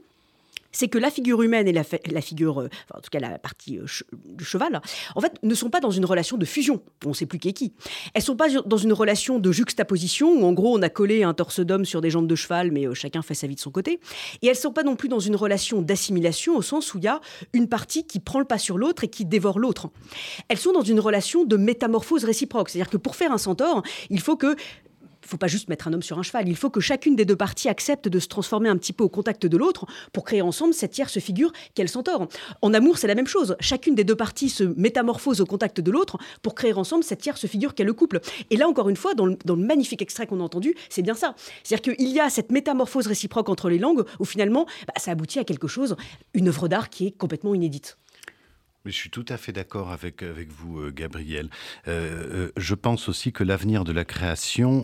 [0.74, 1.84] c'est que la figure humaine et la,
[2.22, 3.86] figure, euh, en tout cas la partie euh,
[4.26, 4.82] du cheval,
[5.16, 6.82] en fait, ne sont pas dans une relation de fusion.
[7.06, 7.74] On ne sait plus qui est qui.
[8.14, 11.34] Elles sont pas dans une relation de juxtaposition où, en gros, on a collé un
[11.34, 13.72] torse d'homme sur des jambes de cheval, mais euh, chacun fait sa vie de son
[13.72, 14.00] côté.
[14.42, 17.08] Et elles sont pas non plus dans une relation d'assimilation au sens où il y
[17.08, 17.22] a
[17.54, 19.90] une partie qui prend le pas sur l'autre et qui dévore l'autre.
[20.50, 22.70] Elles sont dans une relation de métamorphose réciproque.
[22.70, 24.56] C'est-à-dire que pour faire un centaure, il faut que
[25.24, 26.50] il ne faut pas juste mettre un homme sur un cheval.
[26.50, 29.10] Il faut que chacune des deux parties accepte de se transformer un petit peu au
[29.10, 32.28] contact de l'autre pour créer ensemble cette tierce figure qu'elle centaure.
[32.62, 33.56] En amour, c'est la même chose.
[33.62, 37.48] Chacune des deux parties se métamorphose au contact de l'autre pour créer ensemble cette tierce
[37.48, 38.20] figure qu'est le couple.
[38.50, 41.36] Et là, encore une fois, dans le, magnifique extrait qu'on a entendu, c'est bien ça.
[41.64, 45.40] C'est-à-dire qu'il y a cette métamorphose réciproque entre les langues où finalement, bah, ça aboutit
[45.40, 45.96] à quelque chose,
[46.34, 47.98] une œuvre d'art qui est complètement inédite.
[48.86, 51.50] Je suis tout à fait d'accord avec, vous, euh, Gabriel.
[51.88, 54.84] Euh, euh, je pense aussi que l'avenir de la création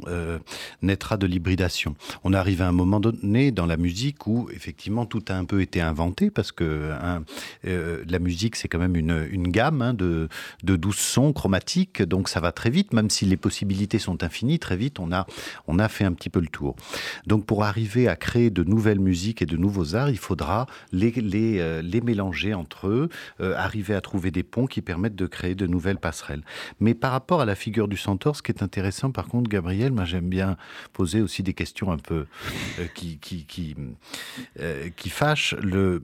[0.82, 1.96] naîtra de l'hybridation.
[2.24, 5.62] On arrive à un moment donné dans la musique où effectivement tout a un peu
[5.62, 7.24] été inventé parce que hein,
[7.64, 10.30] la musique c'est quand même une, gamme hein, de,
[10.64, 14.60] de douze sons chromatiques, donc ça va très vite, même si les possibilités sont infinies,
[14.60, 16.76] très vite on a, fait un petit peu le tour.
[17.28, 21.12] Donc pour arriver à créer de nouvelles musiques et de nouveaux arts, il faudra les,
[21.12, 23.10] les mélanger entre eux,
[23.40, 26.44] arriver à trouver des ponts qui permettent de créer de nouvelles passerelles.
[26.80, 29.92] Mais par rapport à la figure du centaure, ce qui est intéressant, par contre, Gabriel,
[29.92, 30.58] moi j'aime bien
[30.94, 32.26] poser aussi des questions un peu
[32.80, 33.76] euh, qui, qui, qui,
[34.60, 35.56] euh, qui fâchent.
[35.62, 36.02] Le,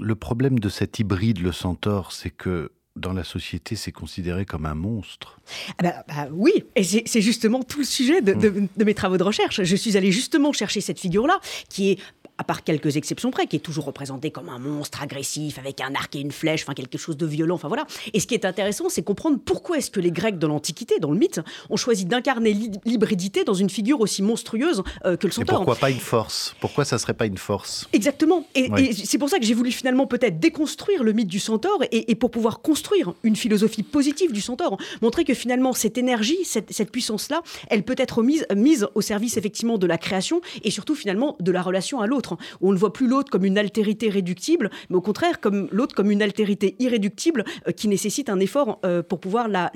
[0.00, 4.66] le problème de cet hybride, le centaure, c'est que dans la société, c'est considéré comme
[4.66, 5.38] un monstre.
[5.78, 9.22] Ah bah, bah oui, et c'est justement tout le sujet de, de, mes travaux de
[9.22, 9.62] recherche.
[9.62, 11.98] Je suis allé justement chercher cette figure-là, qui est
[12.38, 15.94] à part quelques exceptions près, qui est toujours représenté comme un monstre agressif avec un
[15.94, 17.86] arc et une flèche, enfin quelque chose de violent, enfin voilà.
[18.12, 21.10] Et ce qui est intéressant, c'est comprendre pourquoi est-ce que les Grecs de l'Antiquité, dans
[21.10, 22.52] le mythe, ont choisi d'incarner
[22.84, 25.54] l'hybridité dans une figure aussi monstrueuse euh, que le centaure.
[25.54, 26.54] Et pourquoi pas une force?
[26.60, 27.88] Pourquoi ça serait pas une force?
[27.92, 28.46] Exactement.
[28.54, 32.14] Et, c'est pour ça que j'ai voulu finalement peut-être déconstruire le mythe du centaure et,
[32.14, 36.90] pour pouvoir construire une philosophie positive du centaure, montrer que finalement cette énergie, cette, cette
[36.90, 41.36] puissance-là, elle peut être mise, mise au service effectivement de la création et surtout finalement
[41.40, 44.70] de la relation à l'autre où on ne voit plus l'autre comme une altérité réductible,
[44.90, 49.02] mais au contraire comme l'autre comme une altérité irréductible euh, qui nécessite un effort euh,
[49.02, 49.70] pour pouvoir la,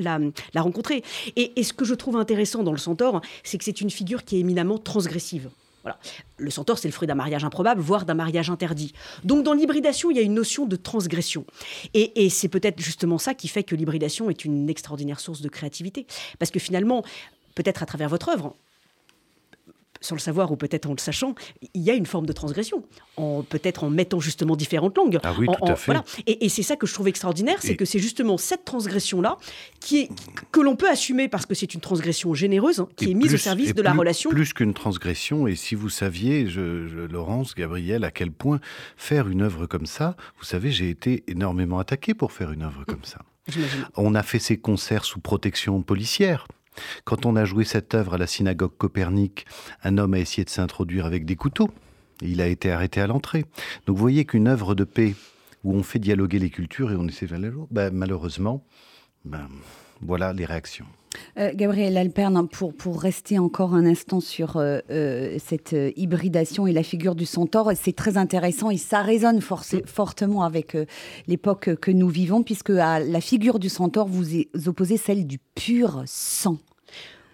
[0.57, 1.03] rencontrer.
[1.37, 4.37] Et, ce que je trouve intéressant dans le centaure, c'est que c'est une figure qui
[4.37, 5.51] est éminemment transgressive.
[5.83, 5.99] Voilà.
[6.37, 8.93] Le centaure, c'est le fruit d'un mariage improbable, voire d'un mariage interdit.
[9.25, 11.45] Donc dans l'hybridation, il y a une notion de transgression.
[11.95, 15.49] Et, et c'est peut-être justement ça qui fait que l'hybridation est une extraordinaire source de
[15.49, 16.07] créativité.
[16.39, 17.03] Parce que finalement,
[17.55, 18.57] peut-être à travers votre œuvre,
[20.01, 21.35] sans le savoir ou peut-être en le sachant,
[21.75, 22.83] il y a une forme de transgression,
[23.17, 25.19] peut-être en mettant justement différentes langues.
[25.23, 25.93] Ah oui, tout à fait.
[26.27, 29.37] Et, c'est ça que je trouve extraordinaire, c'est que c'est justement cette transgression-là
[29.79, 30.09] qui est,
[30.53, 33.39] que l'on peut assumer parce que c'est une transgression généreuse, hein, qui est mise au
[33.39, 34.31] service de la relation.
[34.31, 36.61] Plus qu'une transgression, et si vous saviez, je,
[37.07, 38.61] Laurence, Gabriel, à quel point
[38.97, 42.85] faire une œuvre comme ça, vous savez, j'ai été énormément attaqué pour faire une œuvre
[42.87, 43.19] comme ça.
[43.97, 46.47] On a fait ces concerts sous protection policière.
[47.05, 49.47] Quand on a joué cette œuvre à la synagogue Copernic,
[49.83, 51.71] un homme a essayé de s'introduire avec des couteaux.
[52.23, 53.45] il a été arrêté à l'entrée.
[53.87, 55.15] Donc vous voyez qu'une œuvre de paix
[55.65, 58.65] où on fait dialoguer les cultures et on essaie de les ben, malheureusement,
[59.25, 59.49] ben,
[60.01, 60.87] voilà les réactions.
[61.39, 66.73] Euh, Gabriel Alperne, pour, pour rester encore un instant sur euh, euh, cette hybridation et
[66.73, 70.77] la figure du centaure, c'est très intéressant et ça résonne fortement avec
[71.27, 74.27] l'époque que nous vivons, puisque à la figure du centaure, vous
[74.67, 76.59] opposez celle du pur sang.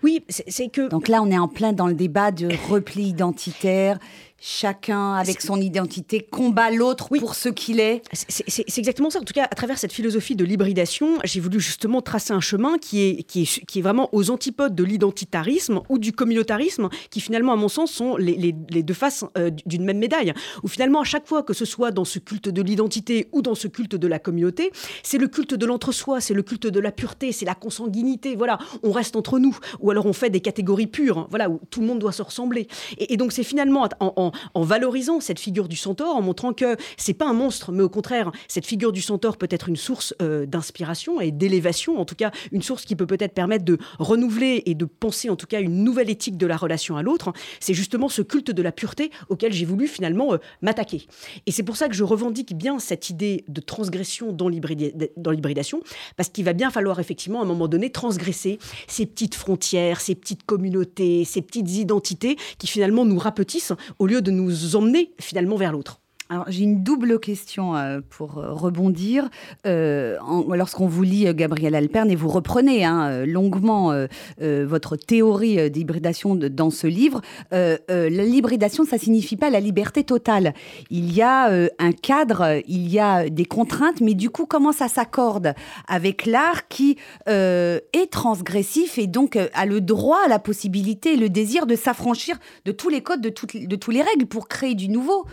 [0.02, 0.88] Oui, c'est que.
[0.88, 3.98] Donc là, on est en plein dans le débat de repli identitaire
[4.38, 8.02] chacun avec son identité combat l'autre pour ce qu'il est.
[8.12, 9.20] C'est exactement ça.
[9.20, 12.78] En tout cas, à travers cette philosophie de l'hybridation, j'ai voulu justement tracer un chemin
[12.78, 17.20] qui est, qui est, qui est vraiment aux antipodes de l'identitarisme ou du communautarisme, qui
[17.20, 20.32] finalement, à mon sens, sont les, les, les deux faces euh, d'une même médaille.
[20.62, 23.54] Où finalement, à chaque fois que ce soit dans ce culte de l'identité ou dans
[23.54, 24.70] ce culte de la communauté,
[25.02, 28.36] c'est le culte de l'entre-soi, c'est le culte de la pureté, c'est la consanguinité.
[28.36, 29.56] Voilà, on reste entre nous.
[29.80, 32.68] Ou alors on fait des catégories pures, voilà, où tout le monde doit se ressembler.
[32.98, 36.76] Et, et donc c'est finalement en en, valorisant cette figure du centaure, en montrant que
[36.96, 40.14] c'est pas un monstre, mais au contraire, cette figure du centaure peut être une source
[40.22, 44.62] euh, d'inspiration et d'élévation, en tout cas une source qui peut peut-être permettre de renouveler
[44.66, 47.32] et de penser en tout cas une nouvelle éthique de la relation à l'autre.
[47.60, 51.06] C'est justement ce culte de la pureté auquel j'ai voulu finalement euh, m'attaquer.
[51.46, 55.80] Et c'est pour ça que je revendique bien cette idée de transgression dans l'hybridation,
[56.16, 60.14] parce qu'il va bien falloir effectivement à un moment donné transgresser ces petites frontières, ces
[60.14, 65.56] petites communautés, ces petites identités qui finalement nous rapetissent au lieu de nous emmener finalement
[65.56, 66.00] vers l'autre.
[66.48, 69.28] J'ai une double question euh, pour euh, rebondir.
[69.64, 73.92] Euh, lorsqu'on vous lit Gabriel Alperne et vous reprenez hein, longuement
[74.38, 77.20] votre théorie d'hybridation dans ce livre,
[77.52, 80.54] l'hybridation ça signifie pas la liberté totale.
[80.90, 84.88] Il y a un cadre, il y a des contraintes, mais du coup comment ça
[84.88, 85.54] s'accorde
[85.88, 91.76] avec l'art qui est transgressif et donc a le droit, la possibilité, le désir de
[91.76, 95.26] s'affranchir de tous les codes, de toutes, de les règles pour créer du nouveau?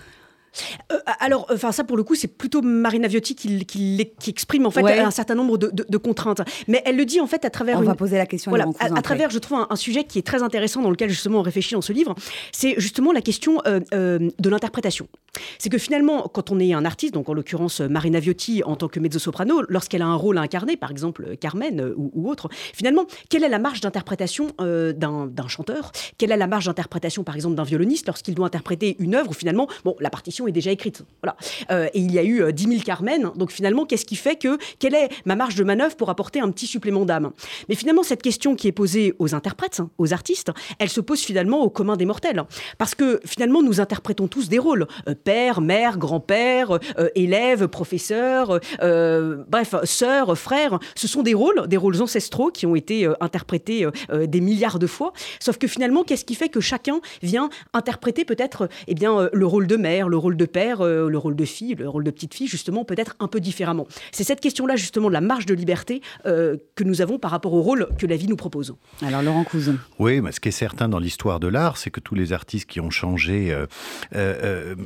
[0.92, 4.72] Euh, alors, enfin ça pour le coup, c'est plutôt Marina Viotti qui, qui, exprime en
[4.72, 6.42] fait un certain nombre de, contraintes.
[6.68, 7.80] Mais elle le dit en fait à travers.
[7.80, 8.52] On va poser la question.
[8.52, 11.42] Voilà, à, travers, je trouve un, sujet qui est très intéressant dans lequel justement on
[11.42, 12.16] réfléchit dans ce livre.
[12.52, 15.08] C'est justement la question euh, euh, de l'interprétation.
[15.58, 18.88] C'est que finalement, quand on est un artiste, donc en l'occurrence Marina Viotti en tant
[18.88, 23.44] que mezzo-soprano, lorsqu'elle a un rôle à incarner, par exemple Carmen ou, autre, finalement, quelle
[23.44, 25.92] est la marge d'interprétation d'un chanteur?
[26.18, 29.34] Quelle est la marge d'interprétation, par exemple, d'un violoniste lorsqu'il doit interpréter une œuvre où
[29.34, 31.04] finalement, bon, la partition est déjà écrite.
[31.72, 33.32] Euh, et il y a eu 10 euh, 000 Carmen.
[33.36, 36.52] Donc finalement, qu'est-ce qui fait que quelle est ma marge de manœuvre pour apporter un
[36.52, 37.32] petit supplément d'âme?
[37.70, 41.62] Mais finalement, cette question qui est posée aux interprètes, aux artistes, elle se pose finalement
[41.62, 42.44] au commun des mortels.
[42.78, 46.80] Parce que finalement, nous interprétons tous des rôles euh, père, mère, grand-père,
[47.16, 50.80] élève, professeur, bref, sœur, frère.
[50.96, 55.14] Ce sont des rôles, des rôles ancestraux qui ont été interprétés des milliards de fois.
[55.40, 59.68] Sauf que finalement, qu'est-ce qui fait que chacun vient interpréter peut-être eh bien le rôle
[59.68, 62.34] de mère, le rôle rôle de père, le rôle de fille, le rôle de petite
[62.34, 63.88] fille, justement, peut-être un peu différemment.
[64.12, 67.62] C'est cette question-là, justement, de la marge de liberté que nous avons par rapport au
[67.62, 68.76] rôle que la vie nous propose.
[69.02, 69.76] Alors, Laurent Cousin.
[70.00, 72.70] Oui, mais ce qui est certain dans l'histoire de l'art, c'est que tous les artistes
[72.70, 73.56] qui ont changé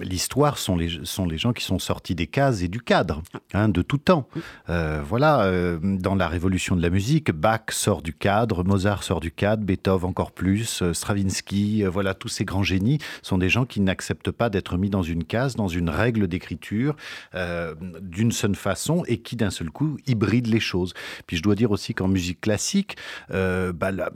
[0.02, 3.22] l'histoire sont les, sont les gens qui sont sortis des cases et du cadre,
[3.54, 4.28] hein, de tout temps.
[4.68, 9.64] voilà, dans la révolution de la musique, Bach sort du cadre, Mozart sort du cadre,
[9.64, 13.82] Beethoven encore plus, euh, Stravinsky, euh, voilà, tous ces grands génies sont des gens qui
[13.82, 16.96] n'acceptent pas d'être mis dans une case, dans une règle d'écriture
[17.36, 20.94] euh, d'une seule façon et qui d'un seul coup hybrident les choses.
[21.26, 22.96] Puis je dois dire aussi qu'en musique classique,
[23.30, 24.12] bah, la,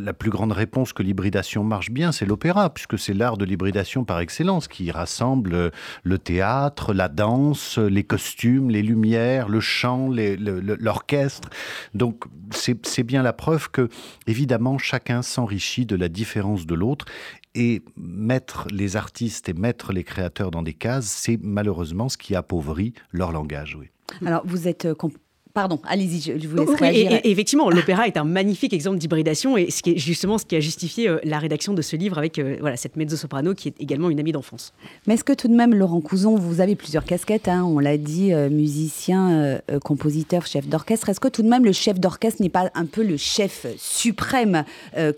[0.00, 4.04] la, plus grande réponse que l'hybridation marche bien, c'est l'opéra, puisque c'est l'art de l'hybridation
[4.04, 5.70] par excellence qui rassemble
[6.02, 11.50] le théâtre, la danse, les costumes, les lumières, le chant, l'orchestre.
[11.94, 13.88] Donc c'est bien la preuve que,
[14.26, 17.06] évidemment, chacun s'enrichit de la différence de l'autre.
[17.58, 22.34] Et mettre les artistes et mettre les créateurs dans des cases, c'est malheureusement ce qui
[22.34, 23.76] appauvrit leur langage.
[23.80, 23.86] Oui.
[24.24, 24.94] Alors, vous êtes euh,
[25.56, 27.12] Pardon, allez-y, je, vous laisse réagir.
[27.24, 30.54] Et, effectivement, l'opéra est un magnifique exemple d'hybridation et ce qui est justement ce qui
[30.54, 33.80] a justifié euh, la rédaction de ce livre avec euh, voilà, cette mezzo-soprano qui est
[33.80, 34.74] également une amie d'enfance.
[35.06, 37.96] Mais est-ce que tout de même, Laurent Couson, vous avez plusieurs casquettes, hein, on l'a
[37.96, 41.08] dit, euh, musicien, compositeur, chef d'orchestre.
[41.08, 44.64] Est-ce que tout de même le chef d'orchestre n'est pas un peu le chef suprême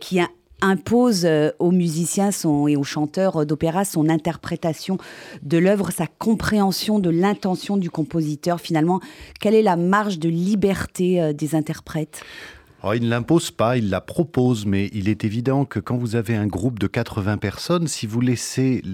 [0.01, 0.29] qui a
[0.61, 2.31] impose euh, aux musiciens
[2.69, 4.99] et aux chanteurs d'opéra son interprétation
[5.43, 8.61] de l'œuvre, sa compréhension de l'intention du compositeur.
[8.61, 9.01] Finalement,
[9.41, 12.23] quelle est la marge de liberté euh, des interprètes?
[12.85, 16.15] Oh, il ne l'impose pas, il la propose, mais il est évident que quand vous
[16.15, 18.85] avez un groupe de 80 personnes, si vous laissez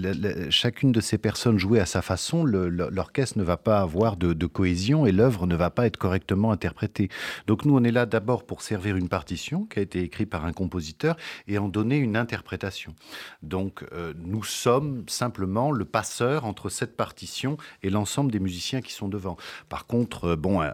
[0.49, 5.05] chacune de ces personnes jouer à sa façon, l'orchestre ne va pas avoir de, cohésion
[5.05, 7.09] et l'œuvre ne va pas être correctement interprétée.
[7.45, 10.45] Donc nous, on est là d'abord pour servir une partition qui a été écrite par
[10.45, 11.15] un compositeur
[11.47, 12.95] et en donner une interprétation.
[13.43, 18.93] Donc euh, nous sommes simplement le passeur entre cette partition et l'ensemble des musiciens qui
[18.93, 19.37] sont devant.
[19.69, 20.71] Par contre, euh, bon, un,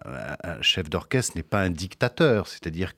[0.62, 2.96] chef d'orchestre n'est pas un dictateur, c'est-à-dire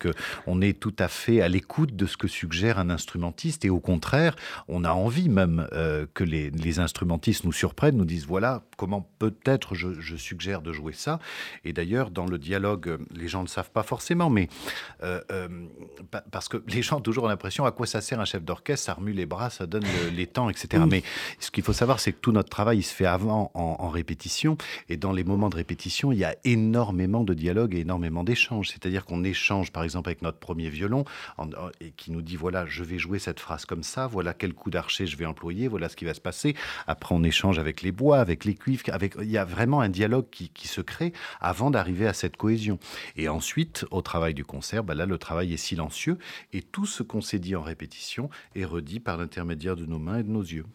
[0.47, 3.79] on est tout à fait à l'écoute de ce que suggère un instrumentiste et au
[3.79, 4.35] contraire,
[4.67, 9.75] on a envie même euh, que les, instrumentistes nous surprennent, nous disent voilà comment peut-être
[9.75, 11.19] je, suggère de jouer ça.
[11.65, 14.49] Et d'ailleurs, dans le dialogue, les gens ne savent pas forcément, mais
[15.03, 15.47] euh, euh,
[16.31, 18.93] parce que les gens ont toujours l'impression à quoi ça sert un chef d'orchestre, ça
[18.95, 20.83] remue les bras, ça donne les temps, etc.
[20.89, 21.03] Mais
[21.39, 23.89] ce qu'il faut savoir, c'est que tout notre travail, il se fait avant en, en
[23.89, 24.57] répétition,
[24.89, 28.69] et dans les moments de répétition, il y a énormément de dialogue et énormément d'échanges.
[28.69, 31.05] C'est-à-dire qu'on échange, par exemple, exemple avec notre premier violon,
[31.79, 34.69] et qui nous dit voilà, je vais jouer cette phrase comme ça, voilà quel coup
[34.69, 36.55] d'archer je vais employer, voilà ce qui va se passer.
[36.87, 38.83] Après, on échange avec les bois, avec les cuivres,
[39.21, 42.79] il y a vraiment un dialogue qui, se crée avant d'arriver à cette cohésion.
[43.15, 46.17] Et ensuite, au travail du concert, bah là, le travail est silencieux,
[46.53, 50.19] et tout ce qu'on s'est dit en répétition est redit par l'intermédiaire de nos mains
[50.19, 50.65] et de nos yeux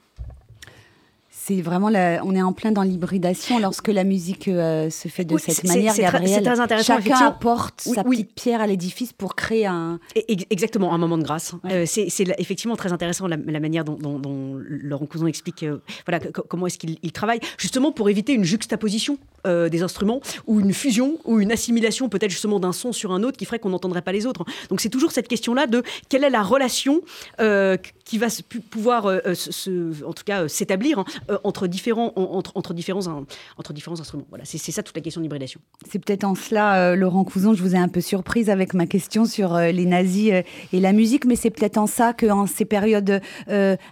[1.49, 5.39] c'est vraiment on est en plein dans l'hybridation lorsque la musique euh, se fait de
[5.39, 5.95] cette manière.
[5.95, 6.97] C'est très intéressant.
[6.97, 9.99] Chacun apporte sa petite pierre à l'édifice pour créer un.
[10.15, 11.55] Exactement, un moment de grâce.
[11.71, 12.09] Euh, c'est
[12.39, 17.41] effectivement très intéressant la, manière dont, Laurent Couson explique euh, voilà, comment est-ce qu'il travaille,
[17.57, 22.61] justement pour éviter une juxtaposition des instruments ou une fusion ou une assimilation peut-être justement
[22.61, 24.45] d'un son sur un autre qui ferait qu'on n'entendrait pas les autres.
[24.69, 27.01] Donc c'est toujours cette question-là de quelle est la relation
[27.39, 28.27] qui va
[28.71, 31.05] pouvoir, se, en tout cas, s'établir hein,
[31.45, 33.25] entre, différents, entre, entre, différents,
[33.57, 34.27] entre différents instruments.
[34.29, 35.61] Voilà, c'est ça toute la question d'hybridation.
[35.91, 38.87] C'est peut-être en cela, euh, Laurent Couson, je vous ai un peu surprise avec ma
[38.87, 42.47] question sur euh, les nazis euh, et la musique, mais c'est peut-être en ça qu'en
[42.47, 43.21] ces périodes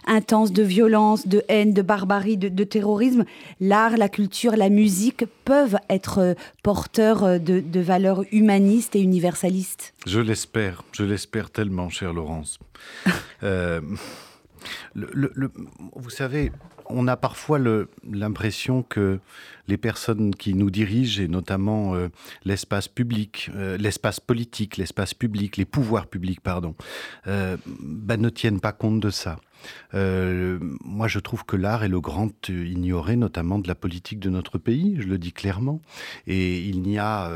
[0.05, 3.25] intenses de violence, de haine, de barbarie, de, terrorisme,
[3.59, 9.93] l'art, la culture, la musique peuvent être porteurs de, de valeurs humanistes et universalistes.
[10.05, 12.59] Je l'espère, je l'espère tellement, chère Laurence.
[13.41, 13.81] le,
[15.95, 16.51] vous savez,
[16.89, 17.59] on a parfois
[18.03, 19.19] l'impression que
[19.67, 22.09] les personnes qui nous dirigent, et notamment euh,
[22.45, 26.75] l'espace public, euh, l'espace politique, l'espace public, les pouvoirs publics, pardon,
[27.27, 29.39] euh, bah, ne tiennent pas compte de ça.
[29.93, 34.57] moi, je trouve que l'art est le grand ignoré, notamment de la politique de notre
[34.57, 35.81] pays, je le dis clairement.
[36.27, 37.31] Et il n'y a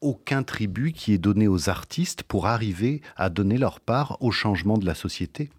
[0.00, 4.78] aucun tribut qui est donné aux artistes pour arriver à donner leur part au changement
[4.78, 5.50] de la société.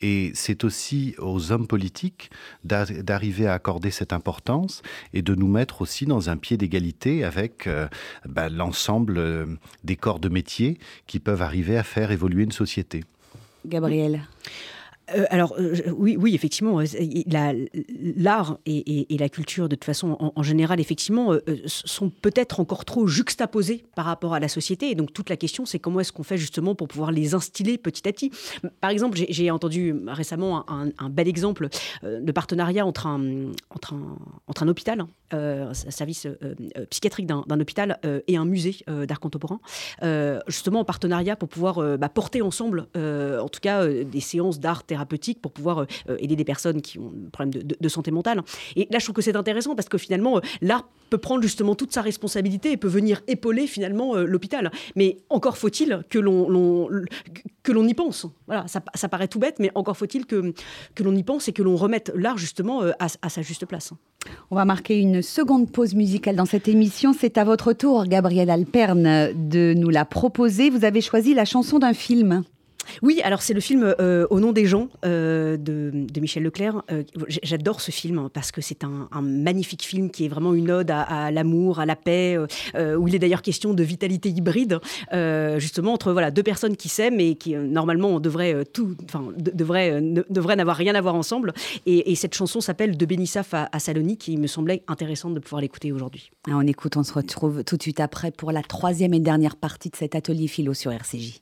[0.00, 2.30] Et c'est aussi aux hommes politiques
[2.64, 4.82] d'arriver à accorder cette importance
[5.14, 7.88] et de nous mettre aussi dans un pied d'égalité avec euh,
[8.26, 9.46] bah, l'ensemble euh,
[9.84, 13.04] des corps de métier qui peuvent arriver à faire évoluer une société.
[13.66, 14.22] Gabriel
[15.14, 16.80] euh, alors euh, oui, oui, effectivement,
[18.16, 21.34] l'art et, la culture, de toute façon, en, général, effectivement,
[21.66, 24.90] sont peut-être encore trop juxtaposés par rapport à la société.
[24.90, 27.76] Et donc toute la question, c'est comment est-ce qu'on fait justement pour pouvoir les instiller
[27.76, 28.30] petit à petit.
[28.80, 31.68] Par exemple, j'ai entendu récemment un, bel exemple
[32.02, 36.26] de partenariat entre un, entre un, entre un hôpital, un service
[36.88, 39.60] psychiatrique d'un hôpital et un musée d'art contemporain,
[40.46, 45.40] justement en partenariat pour pouvoir bah, porter ensemble, en tout cas, des séances d'art thérapeutique
[45.40, 48.42] pour pouvoir euh, aider des personnes qui ont un problème de, santé mentale.
[48.76, 51.74] Et là, je trouve que c'est intéressant parce que finalement, euh, l'art peut prendre justement
[51.74, 54.70] toute sa responsabilité et peut venir épauler finalement euh, l'hôpital.
[54.94, 56.88] Mais encore faut-il que l'on
[57.62, 58.26] que l'on y pense.
[58.46, 60.54] Voilà, ça, ça, paraît tout bête, mais encore faut-il que,
[60.94, 63.92] que l'on y pense et que l'on remette l'art justement à, à, sa juste place.
[64.50, 67.12] On va marquer une seconde pause musicale dans cette émission.
[67.12, 70.70] C'est à votre tour, Gabriel Alperne, de nous la proposer.
[70.70, 72.44] Vous avez choisi la chanson d'un film.
[73.02, 76.82] Oui, alors c'est le film euh, Au nom des gens euh, de, Michel Leclerc.
[76.90, 77.02] Euh,
[77.42, 81.30] j'adore ce film parce que c'est un, magnifique film qui est vraiment une ode à,
[81.30, 84.80] l'amour, à la paix, où il est d'ailleurs question de vitalité hybride,
[85.58, 88.96] justement entre voilà deux personnes qui s'aiment et qui normalement devraient tout,
[90.56, 91.52] n'avoir rien à voir ensemble.
[91.86, 95.62] Et, cette chanson s'appelle De Bénissaf à, à Salonique et me semblait intéressant de pouvoir
[95.62, 96.30] l'écouter aujourd'hui.
[96.48, 99.56] Ah, on écoute, on se retrouve tout de suite après pour la troisième et dernière
[99.56, 101.40] partie de cet atelier philo sur RCJ.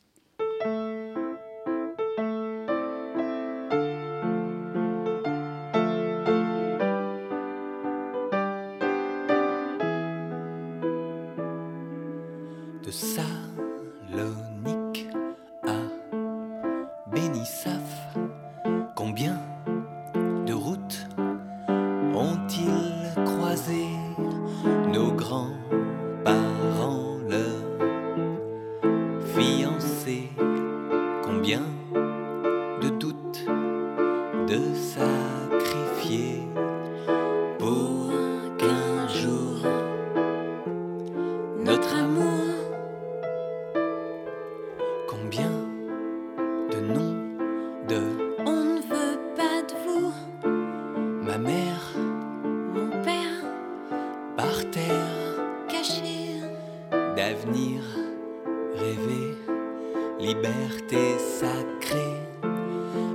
[60.20, 62.16] liberté sacrée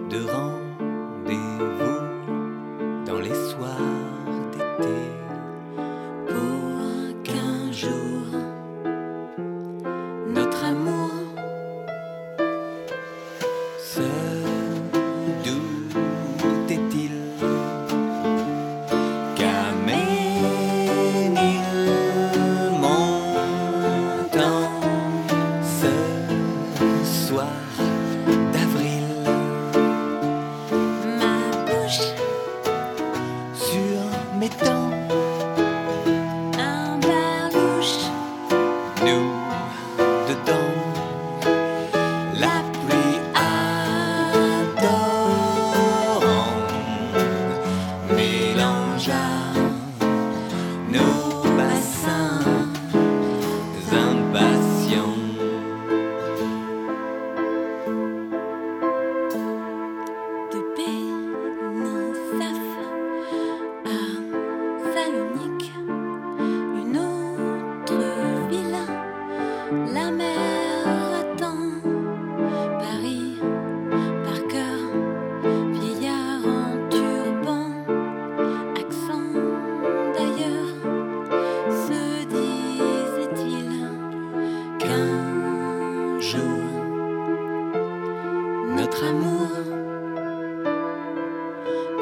[0.09, 1.82] de rendez-vous.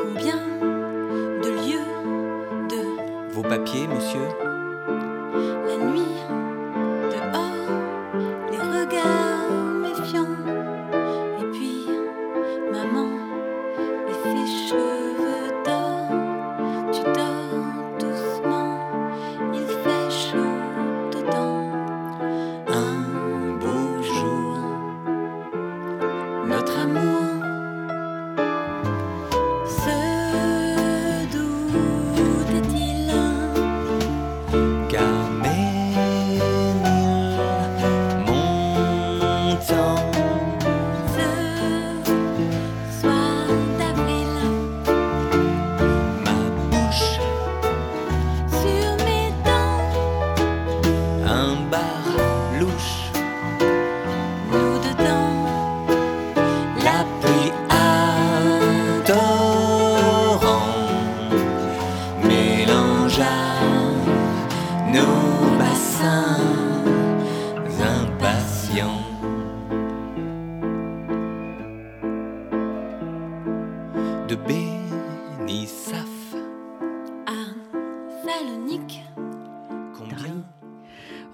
[0.02, 0.38] Combien
[1.44, 1.88] de lieux
[2.70, 3.34] de...
[3.34, 4.20] Vos papiers, monsieur?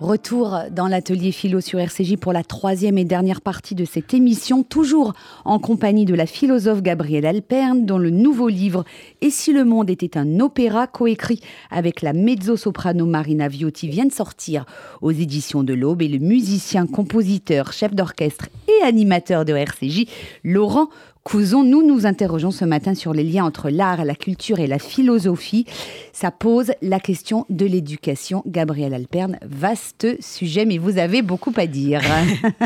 [0.08, 4.14] re Retour dans l'atelier philo sur RCJ pour la troisième et dernière partie de cette
[4.14, 5.14] émission, toujours
[5.46, 8.84] en compagnie de la philosophe Gabrielle Alperne, dont le nouveau livre
[9.22, 11.40] Et si le monde était un opéra, coécrit
[11.72, 14.66] avec la mezzo-soprano Marina Viotti, vient de sortir
[15.02, 20.08] aux éditions de l'Aube et le musicien, compositeur, chef d'orchestre et animateur de RCJ,
[20.44, 20.90] Laurent
[21.28, 24.80] Couson, nous nous interrogeons ce matin sur les liens entre l'art, la culture et la
[24.80, 25.66] philosophie.
[26.14, 28.44] Ça pose la question de l'éducation.
[28.48, 32.02] Gabriel Alperne, vaste sujet, mais vous avez beaucoup à dire.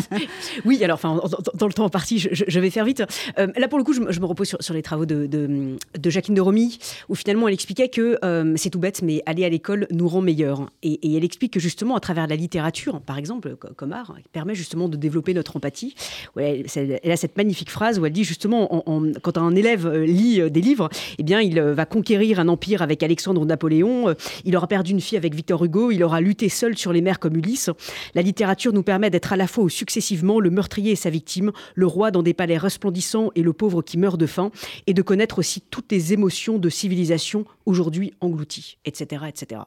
[0.65, 1.19] oui, alors, enfin,
[1.53, 3.03] dans le temps en partie, je, vais faire vite.
[3.39, 6.79] Euh, là, pour le coup, je, me repose sur, les travaux de, Jacqueline de Romy,
[7.09, 10.21] où finalement, elle expliquait que euh, c'est tout bête, mais aller à l'école nous rend
[10.21, 10.69] meilleurs.
[10.83, 14.89] Et, elle explique que justement, à travers la littérature, par exemple, comme art, permet justement
[14.89, 15.95] de développer notre empathie.
[16.37, 16.65] elle
[17.11, 18.83] a cette magnifique phrase où elle dit justement
[19.21, 23.03] quand un élève euh, lit des livres, eh bien, il va conquérir un empire avec
[23.03, 24.15] Alexandre ou Napoléon.
[24.45, 25.91] Il aura perdu une fille avec Victor Hugo.
[25.91, 27.69] Il aura lutté seul sur les mers comme Ulysse.
[28.15, 31.87] La littérature nous permet d'être à la fois successivement le meurtrier et sa victime, le
[31.87, 34.51] roi dans des palais resplendissants et le pauvre qui meurt de faim,
[34.87, 39.61] et de connaître aussi toutes les émotions de civilisation aujourd'hui englouties, etc., etc.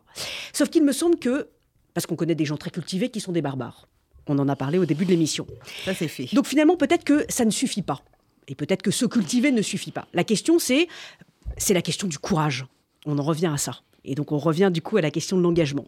[0.53, 1.49] Sauf qu'il me semble que,
[1.93, 3.89] parce qu'on connaît des gens très cultivés qui sont des barbares.
[4.27, 5.47] On en a parlé au début de l'émission.
[5.85, 6.29] Ça, c'est fait.
[6.33, 8.03] Donc finalement, peut-être que ça ne suffit pas.
[8.49, 10.07] Et peut-être que se cultiver ne suffit pas.
[10.13, 10.89] La question, c'est,
[11.57, 12.67] c'est la question du courage.
[13.07, 13.81] On en revient à ça.
[14.05, 15.87] Et donc on revient du coup à la question de l'engagement.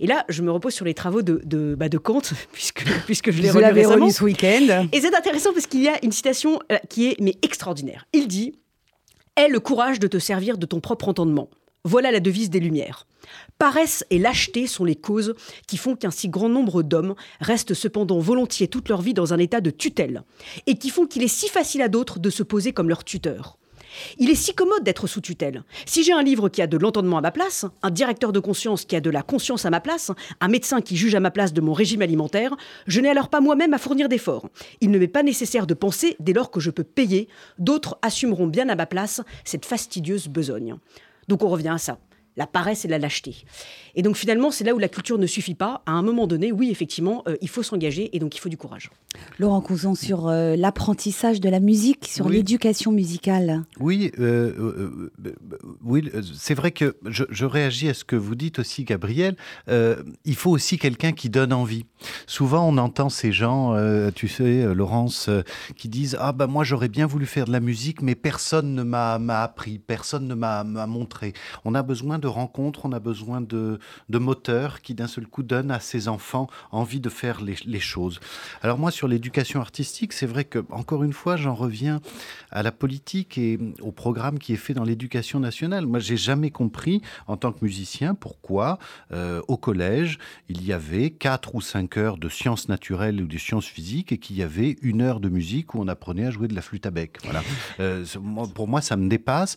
[0.00, 3.42] Et là, je me repose sur les travaux de, de, bah, Kant, puisque, puisque je
[3.42, 4.10] l'ai relu récemment.
[4.10, 4.88] ce week-end.
[4.92, 8.06] Et c'est intéressant parce qu'il y a une citation euh, qui est mais extraordinaire.
[8.12, 8.54] Il dit
[9.36, 11.48] «Aie le courage de te servir de ton propre entendement.
[11.84, 13.06] Voilà la devise des Lumières.
[13.58, 15.34] Paresse et lâcheté sont les causes
[15.66, 19.38] qui font qu'un si grand nombre d'hommes restent cependant volontiers toute leur vie dans un
[19.38, 20.24] état de tutelle,
[20.66, 23.56] et qui font qu'il est si facile à d'autres de se poser comme leur tuteur.
[24.18, 25.62] Il est si commode d'être sous tutelle.
[25.86, 28.84] Si j'ai un livre qui a de l'entendement à ma place, un directeur de conscience
[28.84, 31.52] qui a de la conscience à ma place, un médecin qui juge à ma place
[31.52, 32.54] de mon régime alimentaire,
[32.86, 34.48] je n'ai alors pas moi-même à fournir d'efforts.
[34.80, 37.28] Il ne m'est pas nécessaire de penser dès lors que je peux payer,
[37.58, 40.76] d'autres assumeront bien à ma place cette fastidieuse besogne.
[41.28, 41.98] Donc on revient à ça
[42.36, 43.44] la paresse et la lâcheté.
[43.94, 45.82] Et donc finalement, c'est là où la culture ne suffit pas.
[45.86, 48.58] À un moment donné, oui, effectivement, euh, il faut s'engager et donc il faut du
[48.58, 48.90] courage.
[49.38, 53.62] Laurent Couson, sur euh, l'apprentissage de la musique, sur l'éducation musicale.
[53.80, 55.08] Oui, euh,
[55.82, 59.36] oui c'est vrai que je, réagis à ce que vous dites aussi, Gabriel.
[59.68, 61.86] il faut aussi quelqu'un qui donne envie.
[62.26, 63.74] Souvent, on entend ces gens,
[64.14, 65.30] tu sais, Laurence,
[65.76, 68.82] qui disent Ah ben moi, j'aurais bien voulu faire de la musique, mais personne ne
[68.82, 71.32] m'a appris, personne ne m'a montré.
[71.64, 73.78] On a besoin de rencontres, on a besoin de,
[74.10, 78.20] moteurs qui d'un seul coup donnent à ses enfants envie de faire les, choses.
[78.62, 82.00] Alors moi, sur l'éducation artistique, c'est vrai que, encore une fois, j'en reviens
[82.50, 85.86] à la politique et au programme qui est fait dans l'éducation nationale.
[85.86, 88.78] Moi, j'ai jamais compris, en tant que musicien, pourquoi
[89.12, 90.18] euh, au collège,
[90.48, 94.18] il y avait quatre ou cinq heures de sciences naturelles ou de sciences physiques et
[94.18, 96.86] qu'il y avait une heure de musique où on apprenait à jouer de la flûte
[96.86, 97.18] à bec.
[97.24, 97.42] Voilà.
[97.80, 98.04] Euh,
[98.54, 99.56] pour moi, ça me dépasse.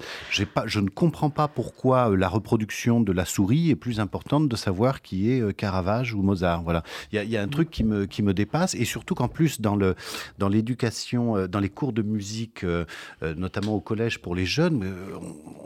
[0.53, 4.47] Pas, je ne comprends pas pourquoi euh, la reproduction de la souris est plus importante
[4.49, 6.63] de savoir qui est euh, Caravage ou Mozart.
[6.63, 9.61] Voilà, il y, a un truc qui me, qui me dépasse et surtout qu'en plus
[9.61, 9.95] dans le
[10.37, 12.85] dans l'éducation, euh, dans les cours de musique, euh,
[13.21, 14.83] notamment au collège pour les jeunes,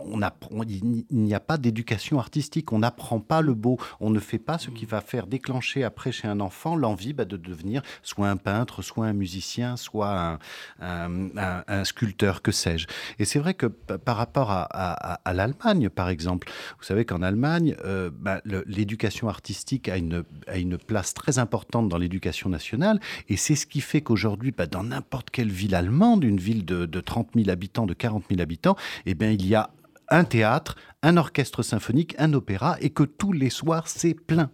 [0.06, 0.22] on,
[0.64, 2.72] il n'y a pas d'éducation artistique.
[2.72, 3.78] On n'apprend pas le beau.
[4.00, 7.26] On ne fait pas ce qui va faire déclencher après chez un enfant l'envie bah,
[7.26, 10.40] de devenir soit un peintre, soit un musicien, soit
[10.82, 12.88] un, sculpteur, que sais-je.
[13.20, 16.48] Et c'est vrai que par rapport à, à l'Allemagne, par exemple,
[16.84, 20.26] vous savez qu'en Allemagne, euh, bah, l'éducation artistique a une,
[20.86, 25.30] place très importante dans l'éducation nationale, et c'est ce qui fait qu'aujourd'hui, bah, dans n'importe
[25.30, 28.76] quelle ville allemande, une ville de, de 30 000 habitants, de 40 000 habitants,
[29.06, 29.70] eh bien, il y a
[30.10, 34.52] un théâtre, un orchestre symphonique, un opéra, et que tous les soirs, c'est plein.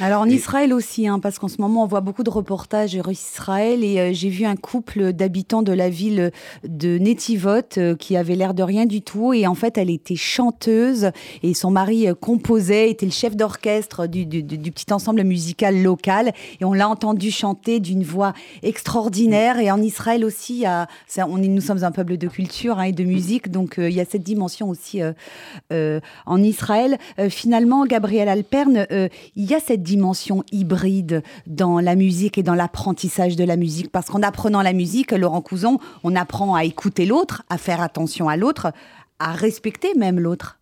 [0.00, 3.10] Alors en Israël aussi, hein, parce qu'en ce moment on voit beaucoup de reportages sur
[3.10, 6.32] Israël et euh, j'ai vu un couple d'habitants de la ville
[6.64, 10.16] de Netivot euh, qui avait l'air de rien du tout et en fait elle était
[10.16, 11.10] chanteuse
[11.42, 16.64] et son mari euh, composait, était le chef d'orchestre du, petit ensemble musical local et
[16.64, 18.32] on l'a entendu chanter d'une voix
[18.62, 20.64] extraordinaire et en Israël aussi,
[21.18, 24.04] on nous sommes un peuple de culture hein, et de musique donc il y a
[24.04, 25.00] cette dimension aussi
[25.70, 26.98] en Israël.
[27.28, 28.86] finalement, Gabriel Alperne
[29.36, 33.92] il y a cette dimension hybride dans la musique et dans l'apprentissage de la musique.
[33.92, 38.28] Parce qu'en apprenant la musique, Laurent Couson, on apprend à écouter l'autre, à faire attention
[38.28, 38.72] à l'autre,
[39.18, 40.58] à respecter même l'autre.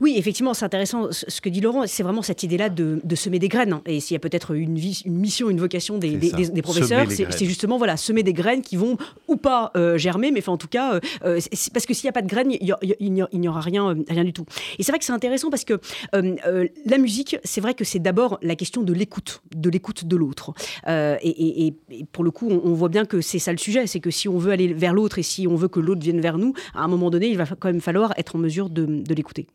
[0.00, 1.86] Oui, effectivement, c'est intéressant ce que dit Laurent.
[1.86, 3.80] C'est vraiment cette idée-là de, semer des graines.
[3.86, 7.78] Et s'il y a peut-être une, une, mission, une vocation des, des, professeurs, c'est justement
[7.78, 8.96] voilà, semer des graines qui vont
[9.28, 11.40] ou pas euh, germer, mais enfin, en tout cas, euh, euh,
[11.72, 14.44] parce que s'il n'y a pas de graines, il n'y aura rien, rien du tout.
[14.78, 15.80] Et c'est vrai que c'est intéressant parce que
[16.12, 20.52] la musique, c'est vrai que c'est d'abord la question de l'écoute, de l'écoute de l'autre.
[20.88, 21.74] Et,
[22.12, 24.38] pour le coup, on, voit bien que c'est ça le sujet, c'est que si on
[24.38, 26.88] veut aller vers l'autre et si on veut que l'autre vienne vers nous, à un
[26.88, 29.46] moment donné, il va quand même falloir être en mesure de l'écouter.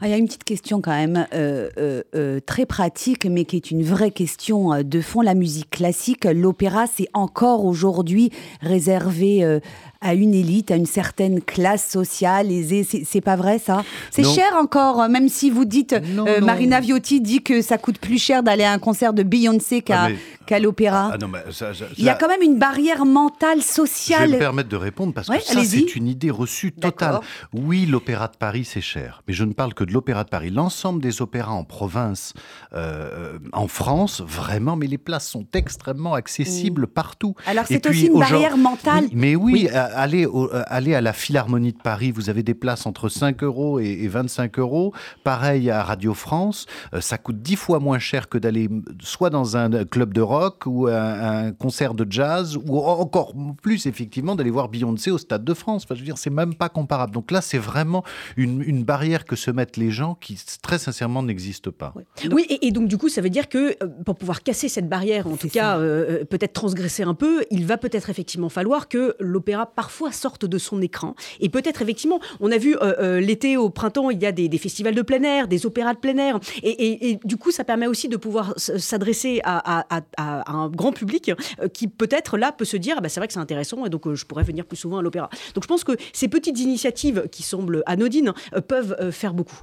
[0.00, 3.44] Ah, il y a une petite question quand même euh, euh, euh, très pratique, mais
[3.44, 5.20] qui est une vraie question de fond.
[5.20, 9.60] La musique classique, l'opéra, c'est encore aujourd'hui réservé
[10.00, 12.84] à une élite, à une certaine classe sociale aisée.
[12.84, 13.84] C'est pas vrai ça?
[14.10, 15.94] C'est cher encore, même si vous dites,
[16.42, 20.08] Marina Viotti dit que ça coûte plus cher d'aller à un concert de Beyoncé qu'à
[20.50, 21.12] ah, l'opéra.
[21.12, 24.22] Ah, il y a quand même une barrière mentale, sociale.
[24.22, 27.20] Je vais me permettre de répondre parce que ça c'est une idée reçue totale.
[27.52, 30.50] Oui, l'opéra de Paris c'est cher, mais je ne parle que de l'Opéra de Paris.
[30.50, 32.32] L'ensemble des opéras en province,
[32.72, 37.34] euh, en France, vraiment, mais les places sont extrêmement accessibles partout.
[37.46, 39.04] Alors c'est aussi une barrière mentale.
[39.12, 43.42] mais oui, euh, allez, à la Philharmonie de Paris, vous avez des places entre 5
[43.42, 44.92] euros et, 25 euros.
[45.24, 48.68] Pareil à Radio France, euh, ça coûte 10 fois moins cher que d'aller
[49.00, 54.34] soit dans un club de rock ou un, concert de jazz, ou encore plus effectivement
[54.34, 55.84] d'aller voir Beyoncé au Stade de France.
[55.84, 57.12] Enfin, je veux dire, c'est même pas comparable.
[57.12, 58.04] Donc là, c'est vraiment
[58.36, 61.94] une, une barrière que se mettent les gens qui, très sincèrement, n'existent pas.
[62.30, 65.26] Oui, et, donc du coup, ça veut dire que euh, pour pouvoir casser cette barrière,
[65.26, 69.16] en tout cas, euh, euh, peut-être transgresser un peu, il va peut-être effectivement falloir que
[69.18, 71.14] l'opéra parfois sorte de son écran.
[71.40, 72.76] Et peut-être effectivement, on a vu
[73.20, 76.18] l'été, au printemps, il y a des, festivals de plein air, des opéras de plein
[76.18, 76.38] air.
[76.62, 79.86] Et, du coup, ça permet aussi de pouvoir s'adresser à,
[80.18, 81.32] un grand public
[81.72, 84.12] qui peut-être là peut se dire, ah bah, c'est vrai que c'est intéressant et donc
[84.12, 85.30] je pourrais venir plus souvent à l'opéra.
[85.54, 88.34] Donc je pense que ces petites initiatives qui semblent anodines
[88.68, 89.62] peuvent faire beaucoup.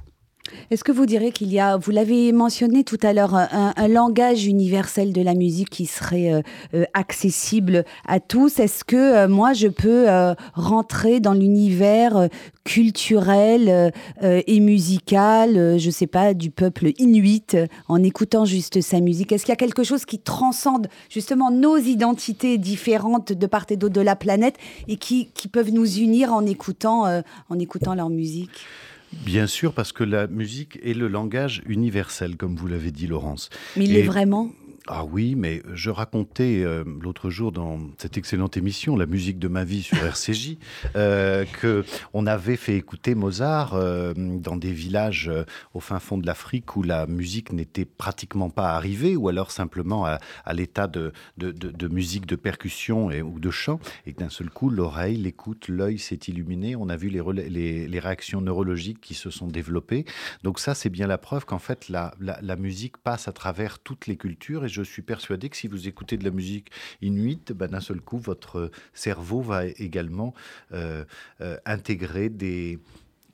[0.70, 4.46] Est-ce que vous direz qu'il y a, vous l'avez mentionné tout à l'heure, un, langage
[4.46, 6.42] universel de la musique qui serait euh,
[6.74, 8.58] euh, accessible à tous?
[8.58, 10.06] Est-ce que euh, moi, je peux
[10.54, 12.28] rentrer dans l'univers
[12.64, 13.92] culturel
[14.22, 17.56] et musical, je ne sais pas, du peuple inuit
[17.88, 19.32] en écoutant juste sa musique?
[19.32, 23.76] Est-ce qu'il y a quelque chose qui transcende justement nos identités différentes de part et
[23.76, 27.04] d'autre de la planète et qui, qui peuvent nous unir en écoutant,
[27.48, 28.66] en écoutant leur musique?
[29.12, 33.50] Bien sûr, parce que la musique est le langage universel, comme vous l'avez dit, Laurence.
[33.76, 34.50] Mais il est vraiment
[34.90, 39.48] ah oui, mais je racontais euh, l'autre jour dans cette excellente émission, La musique de
[39.48, 40.56] ma vie sur RCJ,
[40.96, 41.84] euh, que
[42.14, 46.76] on avait fait écouter Mozart euh, dans des villages euh, au fin fond de l'Afrique
[46.76, 50.18] où la musique n'était pratiquement pas arrivée, ou alors simplement à,
[50.54, 55.16] l'état de, de, musique de percussion et, ou de chant, et d'un seul coup, l'oreille,
[55.16, 56.76] l'écoute, l'œil s'est illuminé.
[56.76, 60.06] On a vu les, les, les, réactions neurologiques qui se sont développées.
[60.44, 63.78] Donc ça, c'est bien la preuve qu'en fait, la, la, la, musique passe à travers
[63.78, 64.64] toutes les cultures.
[64.64, 66.70] Et je suis persuadé que si vous écoutez de la musique
[67.02, 70.34] inuite, ben, d'un seul coup, votre cerveau va également
[70.72, 71.04] euh,
[71.40, 72.30] euh, intégrer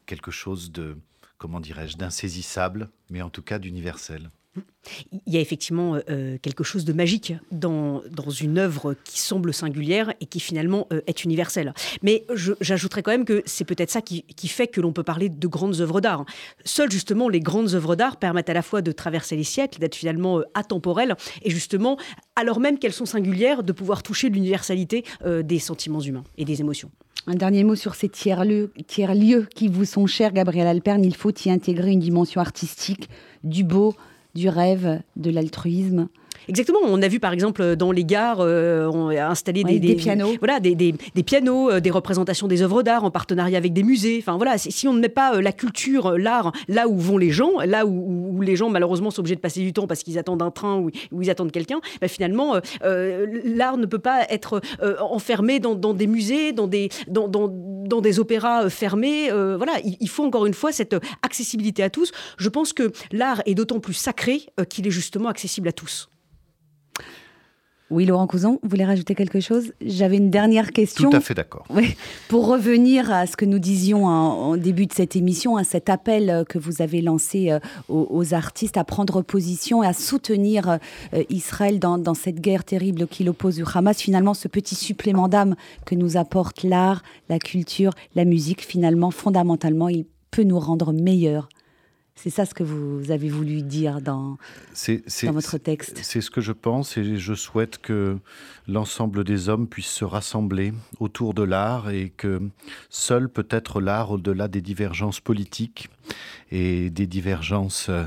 [0.07, 0.97] quelque chose de,
[1.39, 4.31] comment dirais-je, d'insaisissable, mais en tout cas d'universel.
[5.27, 9.19] Il y a effectivement euh, euh, quelque chose de magique dans, dans, une œuvre qui
[9.19, 11.73] semble singulière et qui finalement euh, est universelle.
[12.03, 12.27] Mais
[12.61, 15.81] j'ajouterais quand même que c'est peut-être ça qui, fait que l'on peut parler de grandes
[15.81, 16.25] œuvres d'art.
[16.65, 19.95] Seules justement les grandes œuvres d'art permettent à la fois de traverser les siècles, d'être
[19.95, 21.97] finalement atemporelles et justement,
[22.37, 26.91] alors même qu'elles sont singulières, de pouvoir toucher l'universalité des sentiments humains et des émotions.
[27.27, 31.05] Un dernier mot sur ces tiers-lieux tiers -lieux qui vous sont chers, Gabriel Alperne.
[31.05, 33.09] Il faut y intégrer une dimension artistique,
[33.43, 33.95] du beau,
[34.35, 36.09] du rêve, de l'altruisme
[36.49, 36.81] Exactement.
[36.85, 40.61] On a vu par exemple dans les gares euh, on a installé des, pianos, voilà,
[40.61, 44.19] des, pianos, euh, des représentations des œuvres d'art en partenariat avec des musées.
[44.21, 47.31] Enfin voilà, si on ne met pas euh, la culture, l'art là où vont les
[47.31, 50.43] gens, là où, les gens malheureusement sont obligés de passer du temps parce qu'ils attendent
[50.43, 50.91] un train ou,
[51.21, 54.61] ils attendent quelqu'un, bah, finalement l'art ne peut pas être
[55.01, 59.31] enfermé dans, des musées, dans des dans, dans, des opéras fermés.
[59.31, 62.13] voilà, il, il, faut encore une fois cette accessibilité à tous.
[62.39, 66.09] Je pense que l'art est d'autant plus sacré qu'il est justement accessible à tous.
[67.91, 69.73] Oui, Laurent Couson, vous voulez rajouter quelque chose?
[69.85, 71.11] J'avais une dernière question.
[71.11, 71.67] Tout à fait d'accord.
[71.69, 71.97] Oui,
[72.29, 76.31] pour revenir à ce que nous disions en, début de cette émission, à cet appel
[76.31, 77.59] euh, que vous avez lancé euh,
[77.89, 80.79] aux, artistes à prendre position et à soutenir
[81.13, 85.29] euh, Israël dans, dans cette guerre terrible qui l'oppose au Hamas, finalement, ce petit supplément
[85.29, 85.55] d'âme
[85.85, 91.49] que nous apporte l'art, la culture, la musique, finalement, fondamentalement, il peut nous rendre meilleurs
[92.17, 94.39] c'est ça ce que vous avez voulu dire dans,
[95.23, 95.99] dans votre texte.
[96.03, 98.19] C'est ce que je pense et je souhaite que
[98.69, 102.41] l'ensemble des hommes puissent se rassembler autour de l'art et que
[102.89, 105.89] seul peut être l'art au-delà des divergences politiques
[106.51, 108.05] et des divergences euh,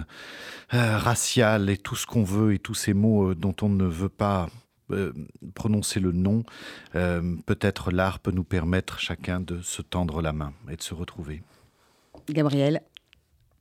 [0.73, 3.85] euh, raciales et tout ce qu'on veut et tous ces mots euh, dont on ne
[3.85, 4.49] veut pas
[4.91, 5.13] euh,
[5.55, 6.43] prononcer le nom,
[6.93, 11.41] peut-être l'art peut nous permettre chacun de se tendre la main et de se retrouver.
[12.29, 12.81] Gabriel,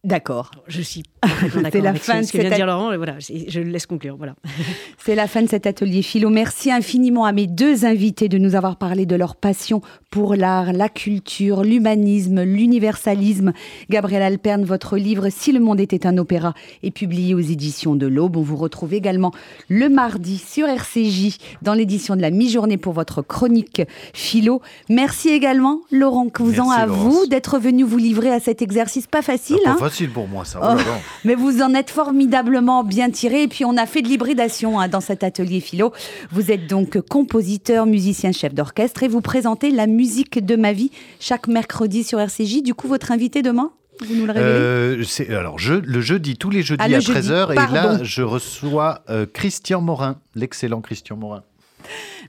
[0.07, 0.51] d'accord.
[0.69, 1.03] Je suis
[1.55, 2.97] d'accord la fin ce, de ce que vient de cette- dire Laurent.
[2.97, 4.17] Voilà, je le laisse conclure.
[4.17, 4.35] Voilà.
[5.05, 6.31] C'est la fin de cet atelier philo.
[6.31, 10.73] Merci infiniment à mes deux invités de nous avoir parlé de leur passion pour l'art,
[10.73, 13.53] la culture, l'humanisme, l'universalisme.
[13.91, 18.07] Gabriel Alperne, votre livre Si le monde était un opéra est publié aux éditions de
[18.07, 18.37] l'Aube.
[18.37, 19.33] On vous retrouve également
[19.69, 23.83] le mardi sur RCJ dans l'édition de la mi-journée pour votre chronique
[24.15, 24.63] philo.
[24.89, 27.03] Merci également Laurent Couzan Merci, à Laurence.
[27.15, 29.59] vous d'être venu vous livrer à cet exercice pas facile.
[29.67, 29.77] Ah, hein?
[29.79, 30.61] pas facile pour moi ça.
[30.63, 30.77] Oh.
[30.79, 30.91] Oh.
[31.25, 33.45] Mais vous en êtes formidablement bien tiré.
[33.45, 35.93] Et puis, on a fait de l'hybridation hein, dans cet atelier philo.
[36.31, 40.91] Vous êtes donc compositeur, musicien, chef d'orchestre et vous présentez la musique de ma vie
[41.19, 42.63] chaque mercredi sur RCJ.
[42.63, 43.73] Du coup, votre invité demain,
[44.07, 45.31] vous nous le révélez?
[45.31, 47.99] Euh, alors, je, le jeudi, tous les jeudis Ah, le à jeudi, 13h, et là,
[48.03, 51.43] je reçois euh, Christian Morin, l'excellent Christian Morin.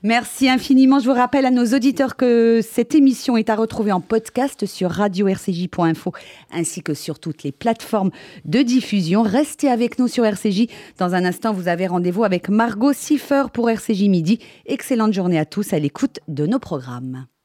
[0.02, 0.98] Merci infiniment.
[0.98, 4.90] Je vous rappelle à nos auditeurs que cette émission est à retrouver en podcast sur
[4.90, 6.12] radio-rcj.info
[6.52, 8.10] ainsi que sur toutes les plateformes
[8.44, 9.22] de diffusion.
[9.22, 10.66] Restez avec nous sur RCJ.
[10.98, 14.38] Dans un instant, vous avez rendez-vous avec Margot Siffer pour RCJ Midi.
[14.66, 17.28] Excellente journée à tous à l'écoute de nos programmes.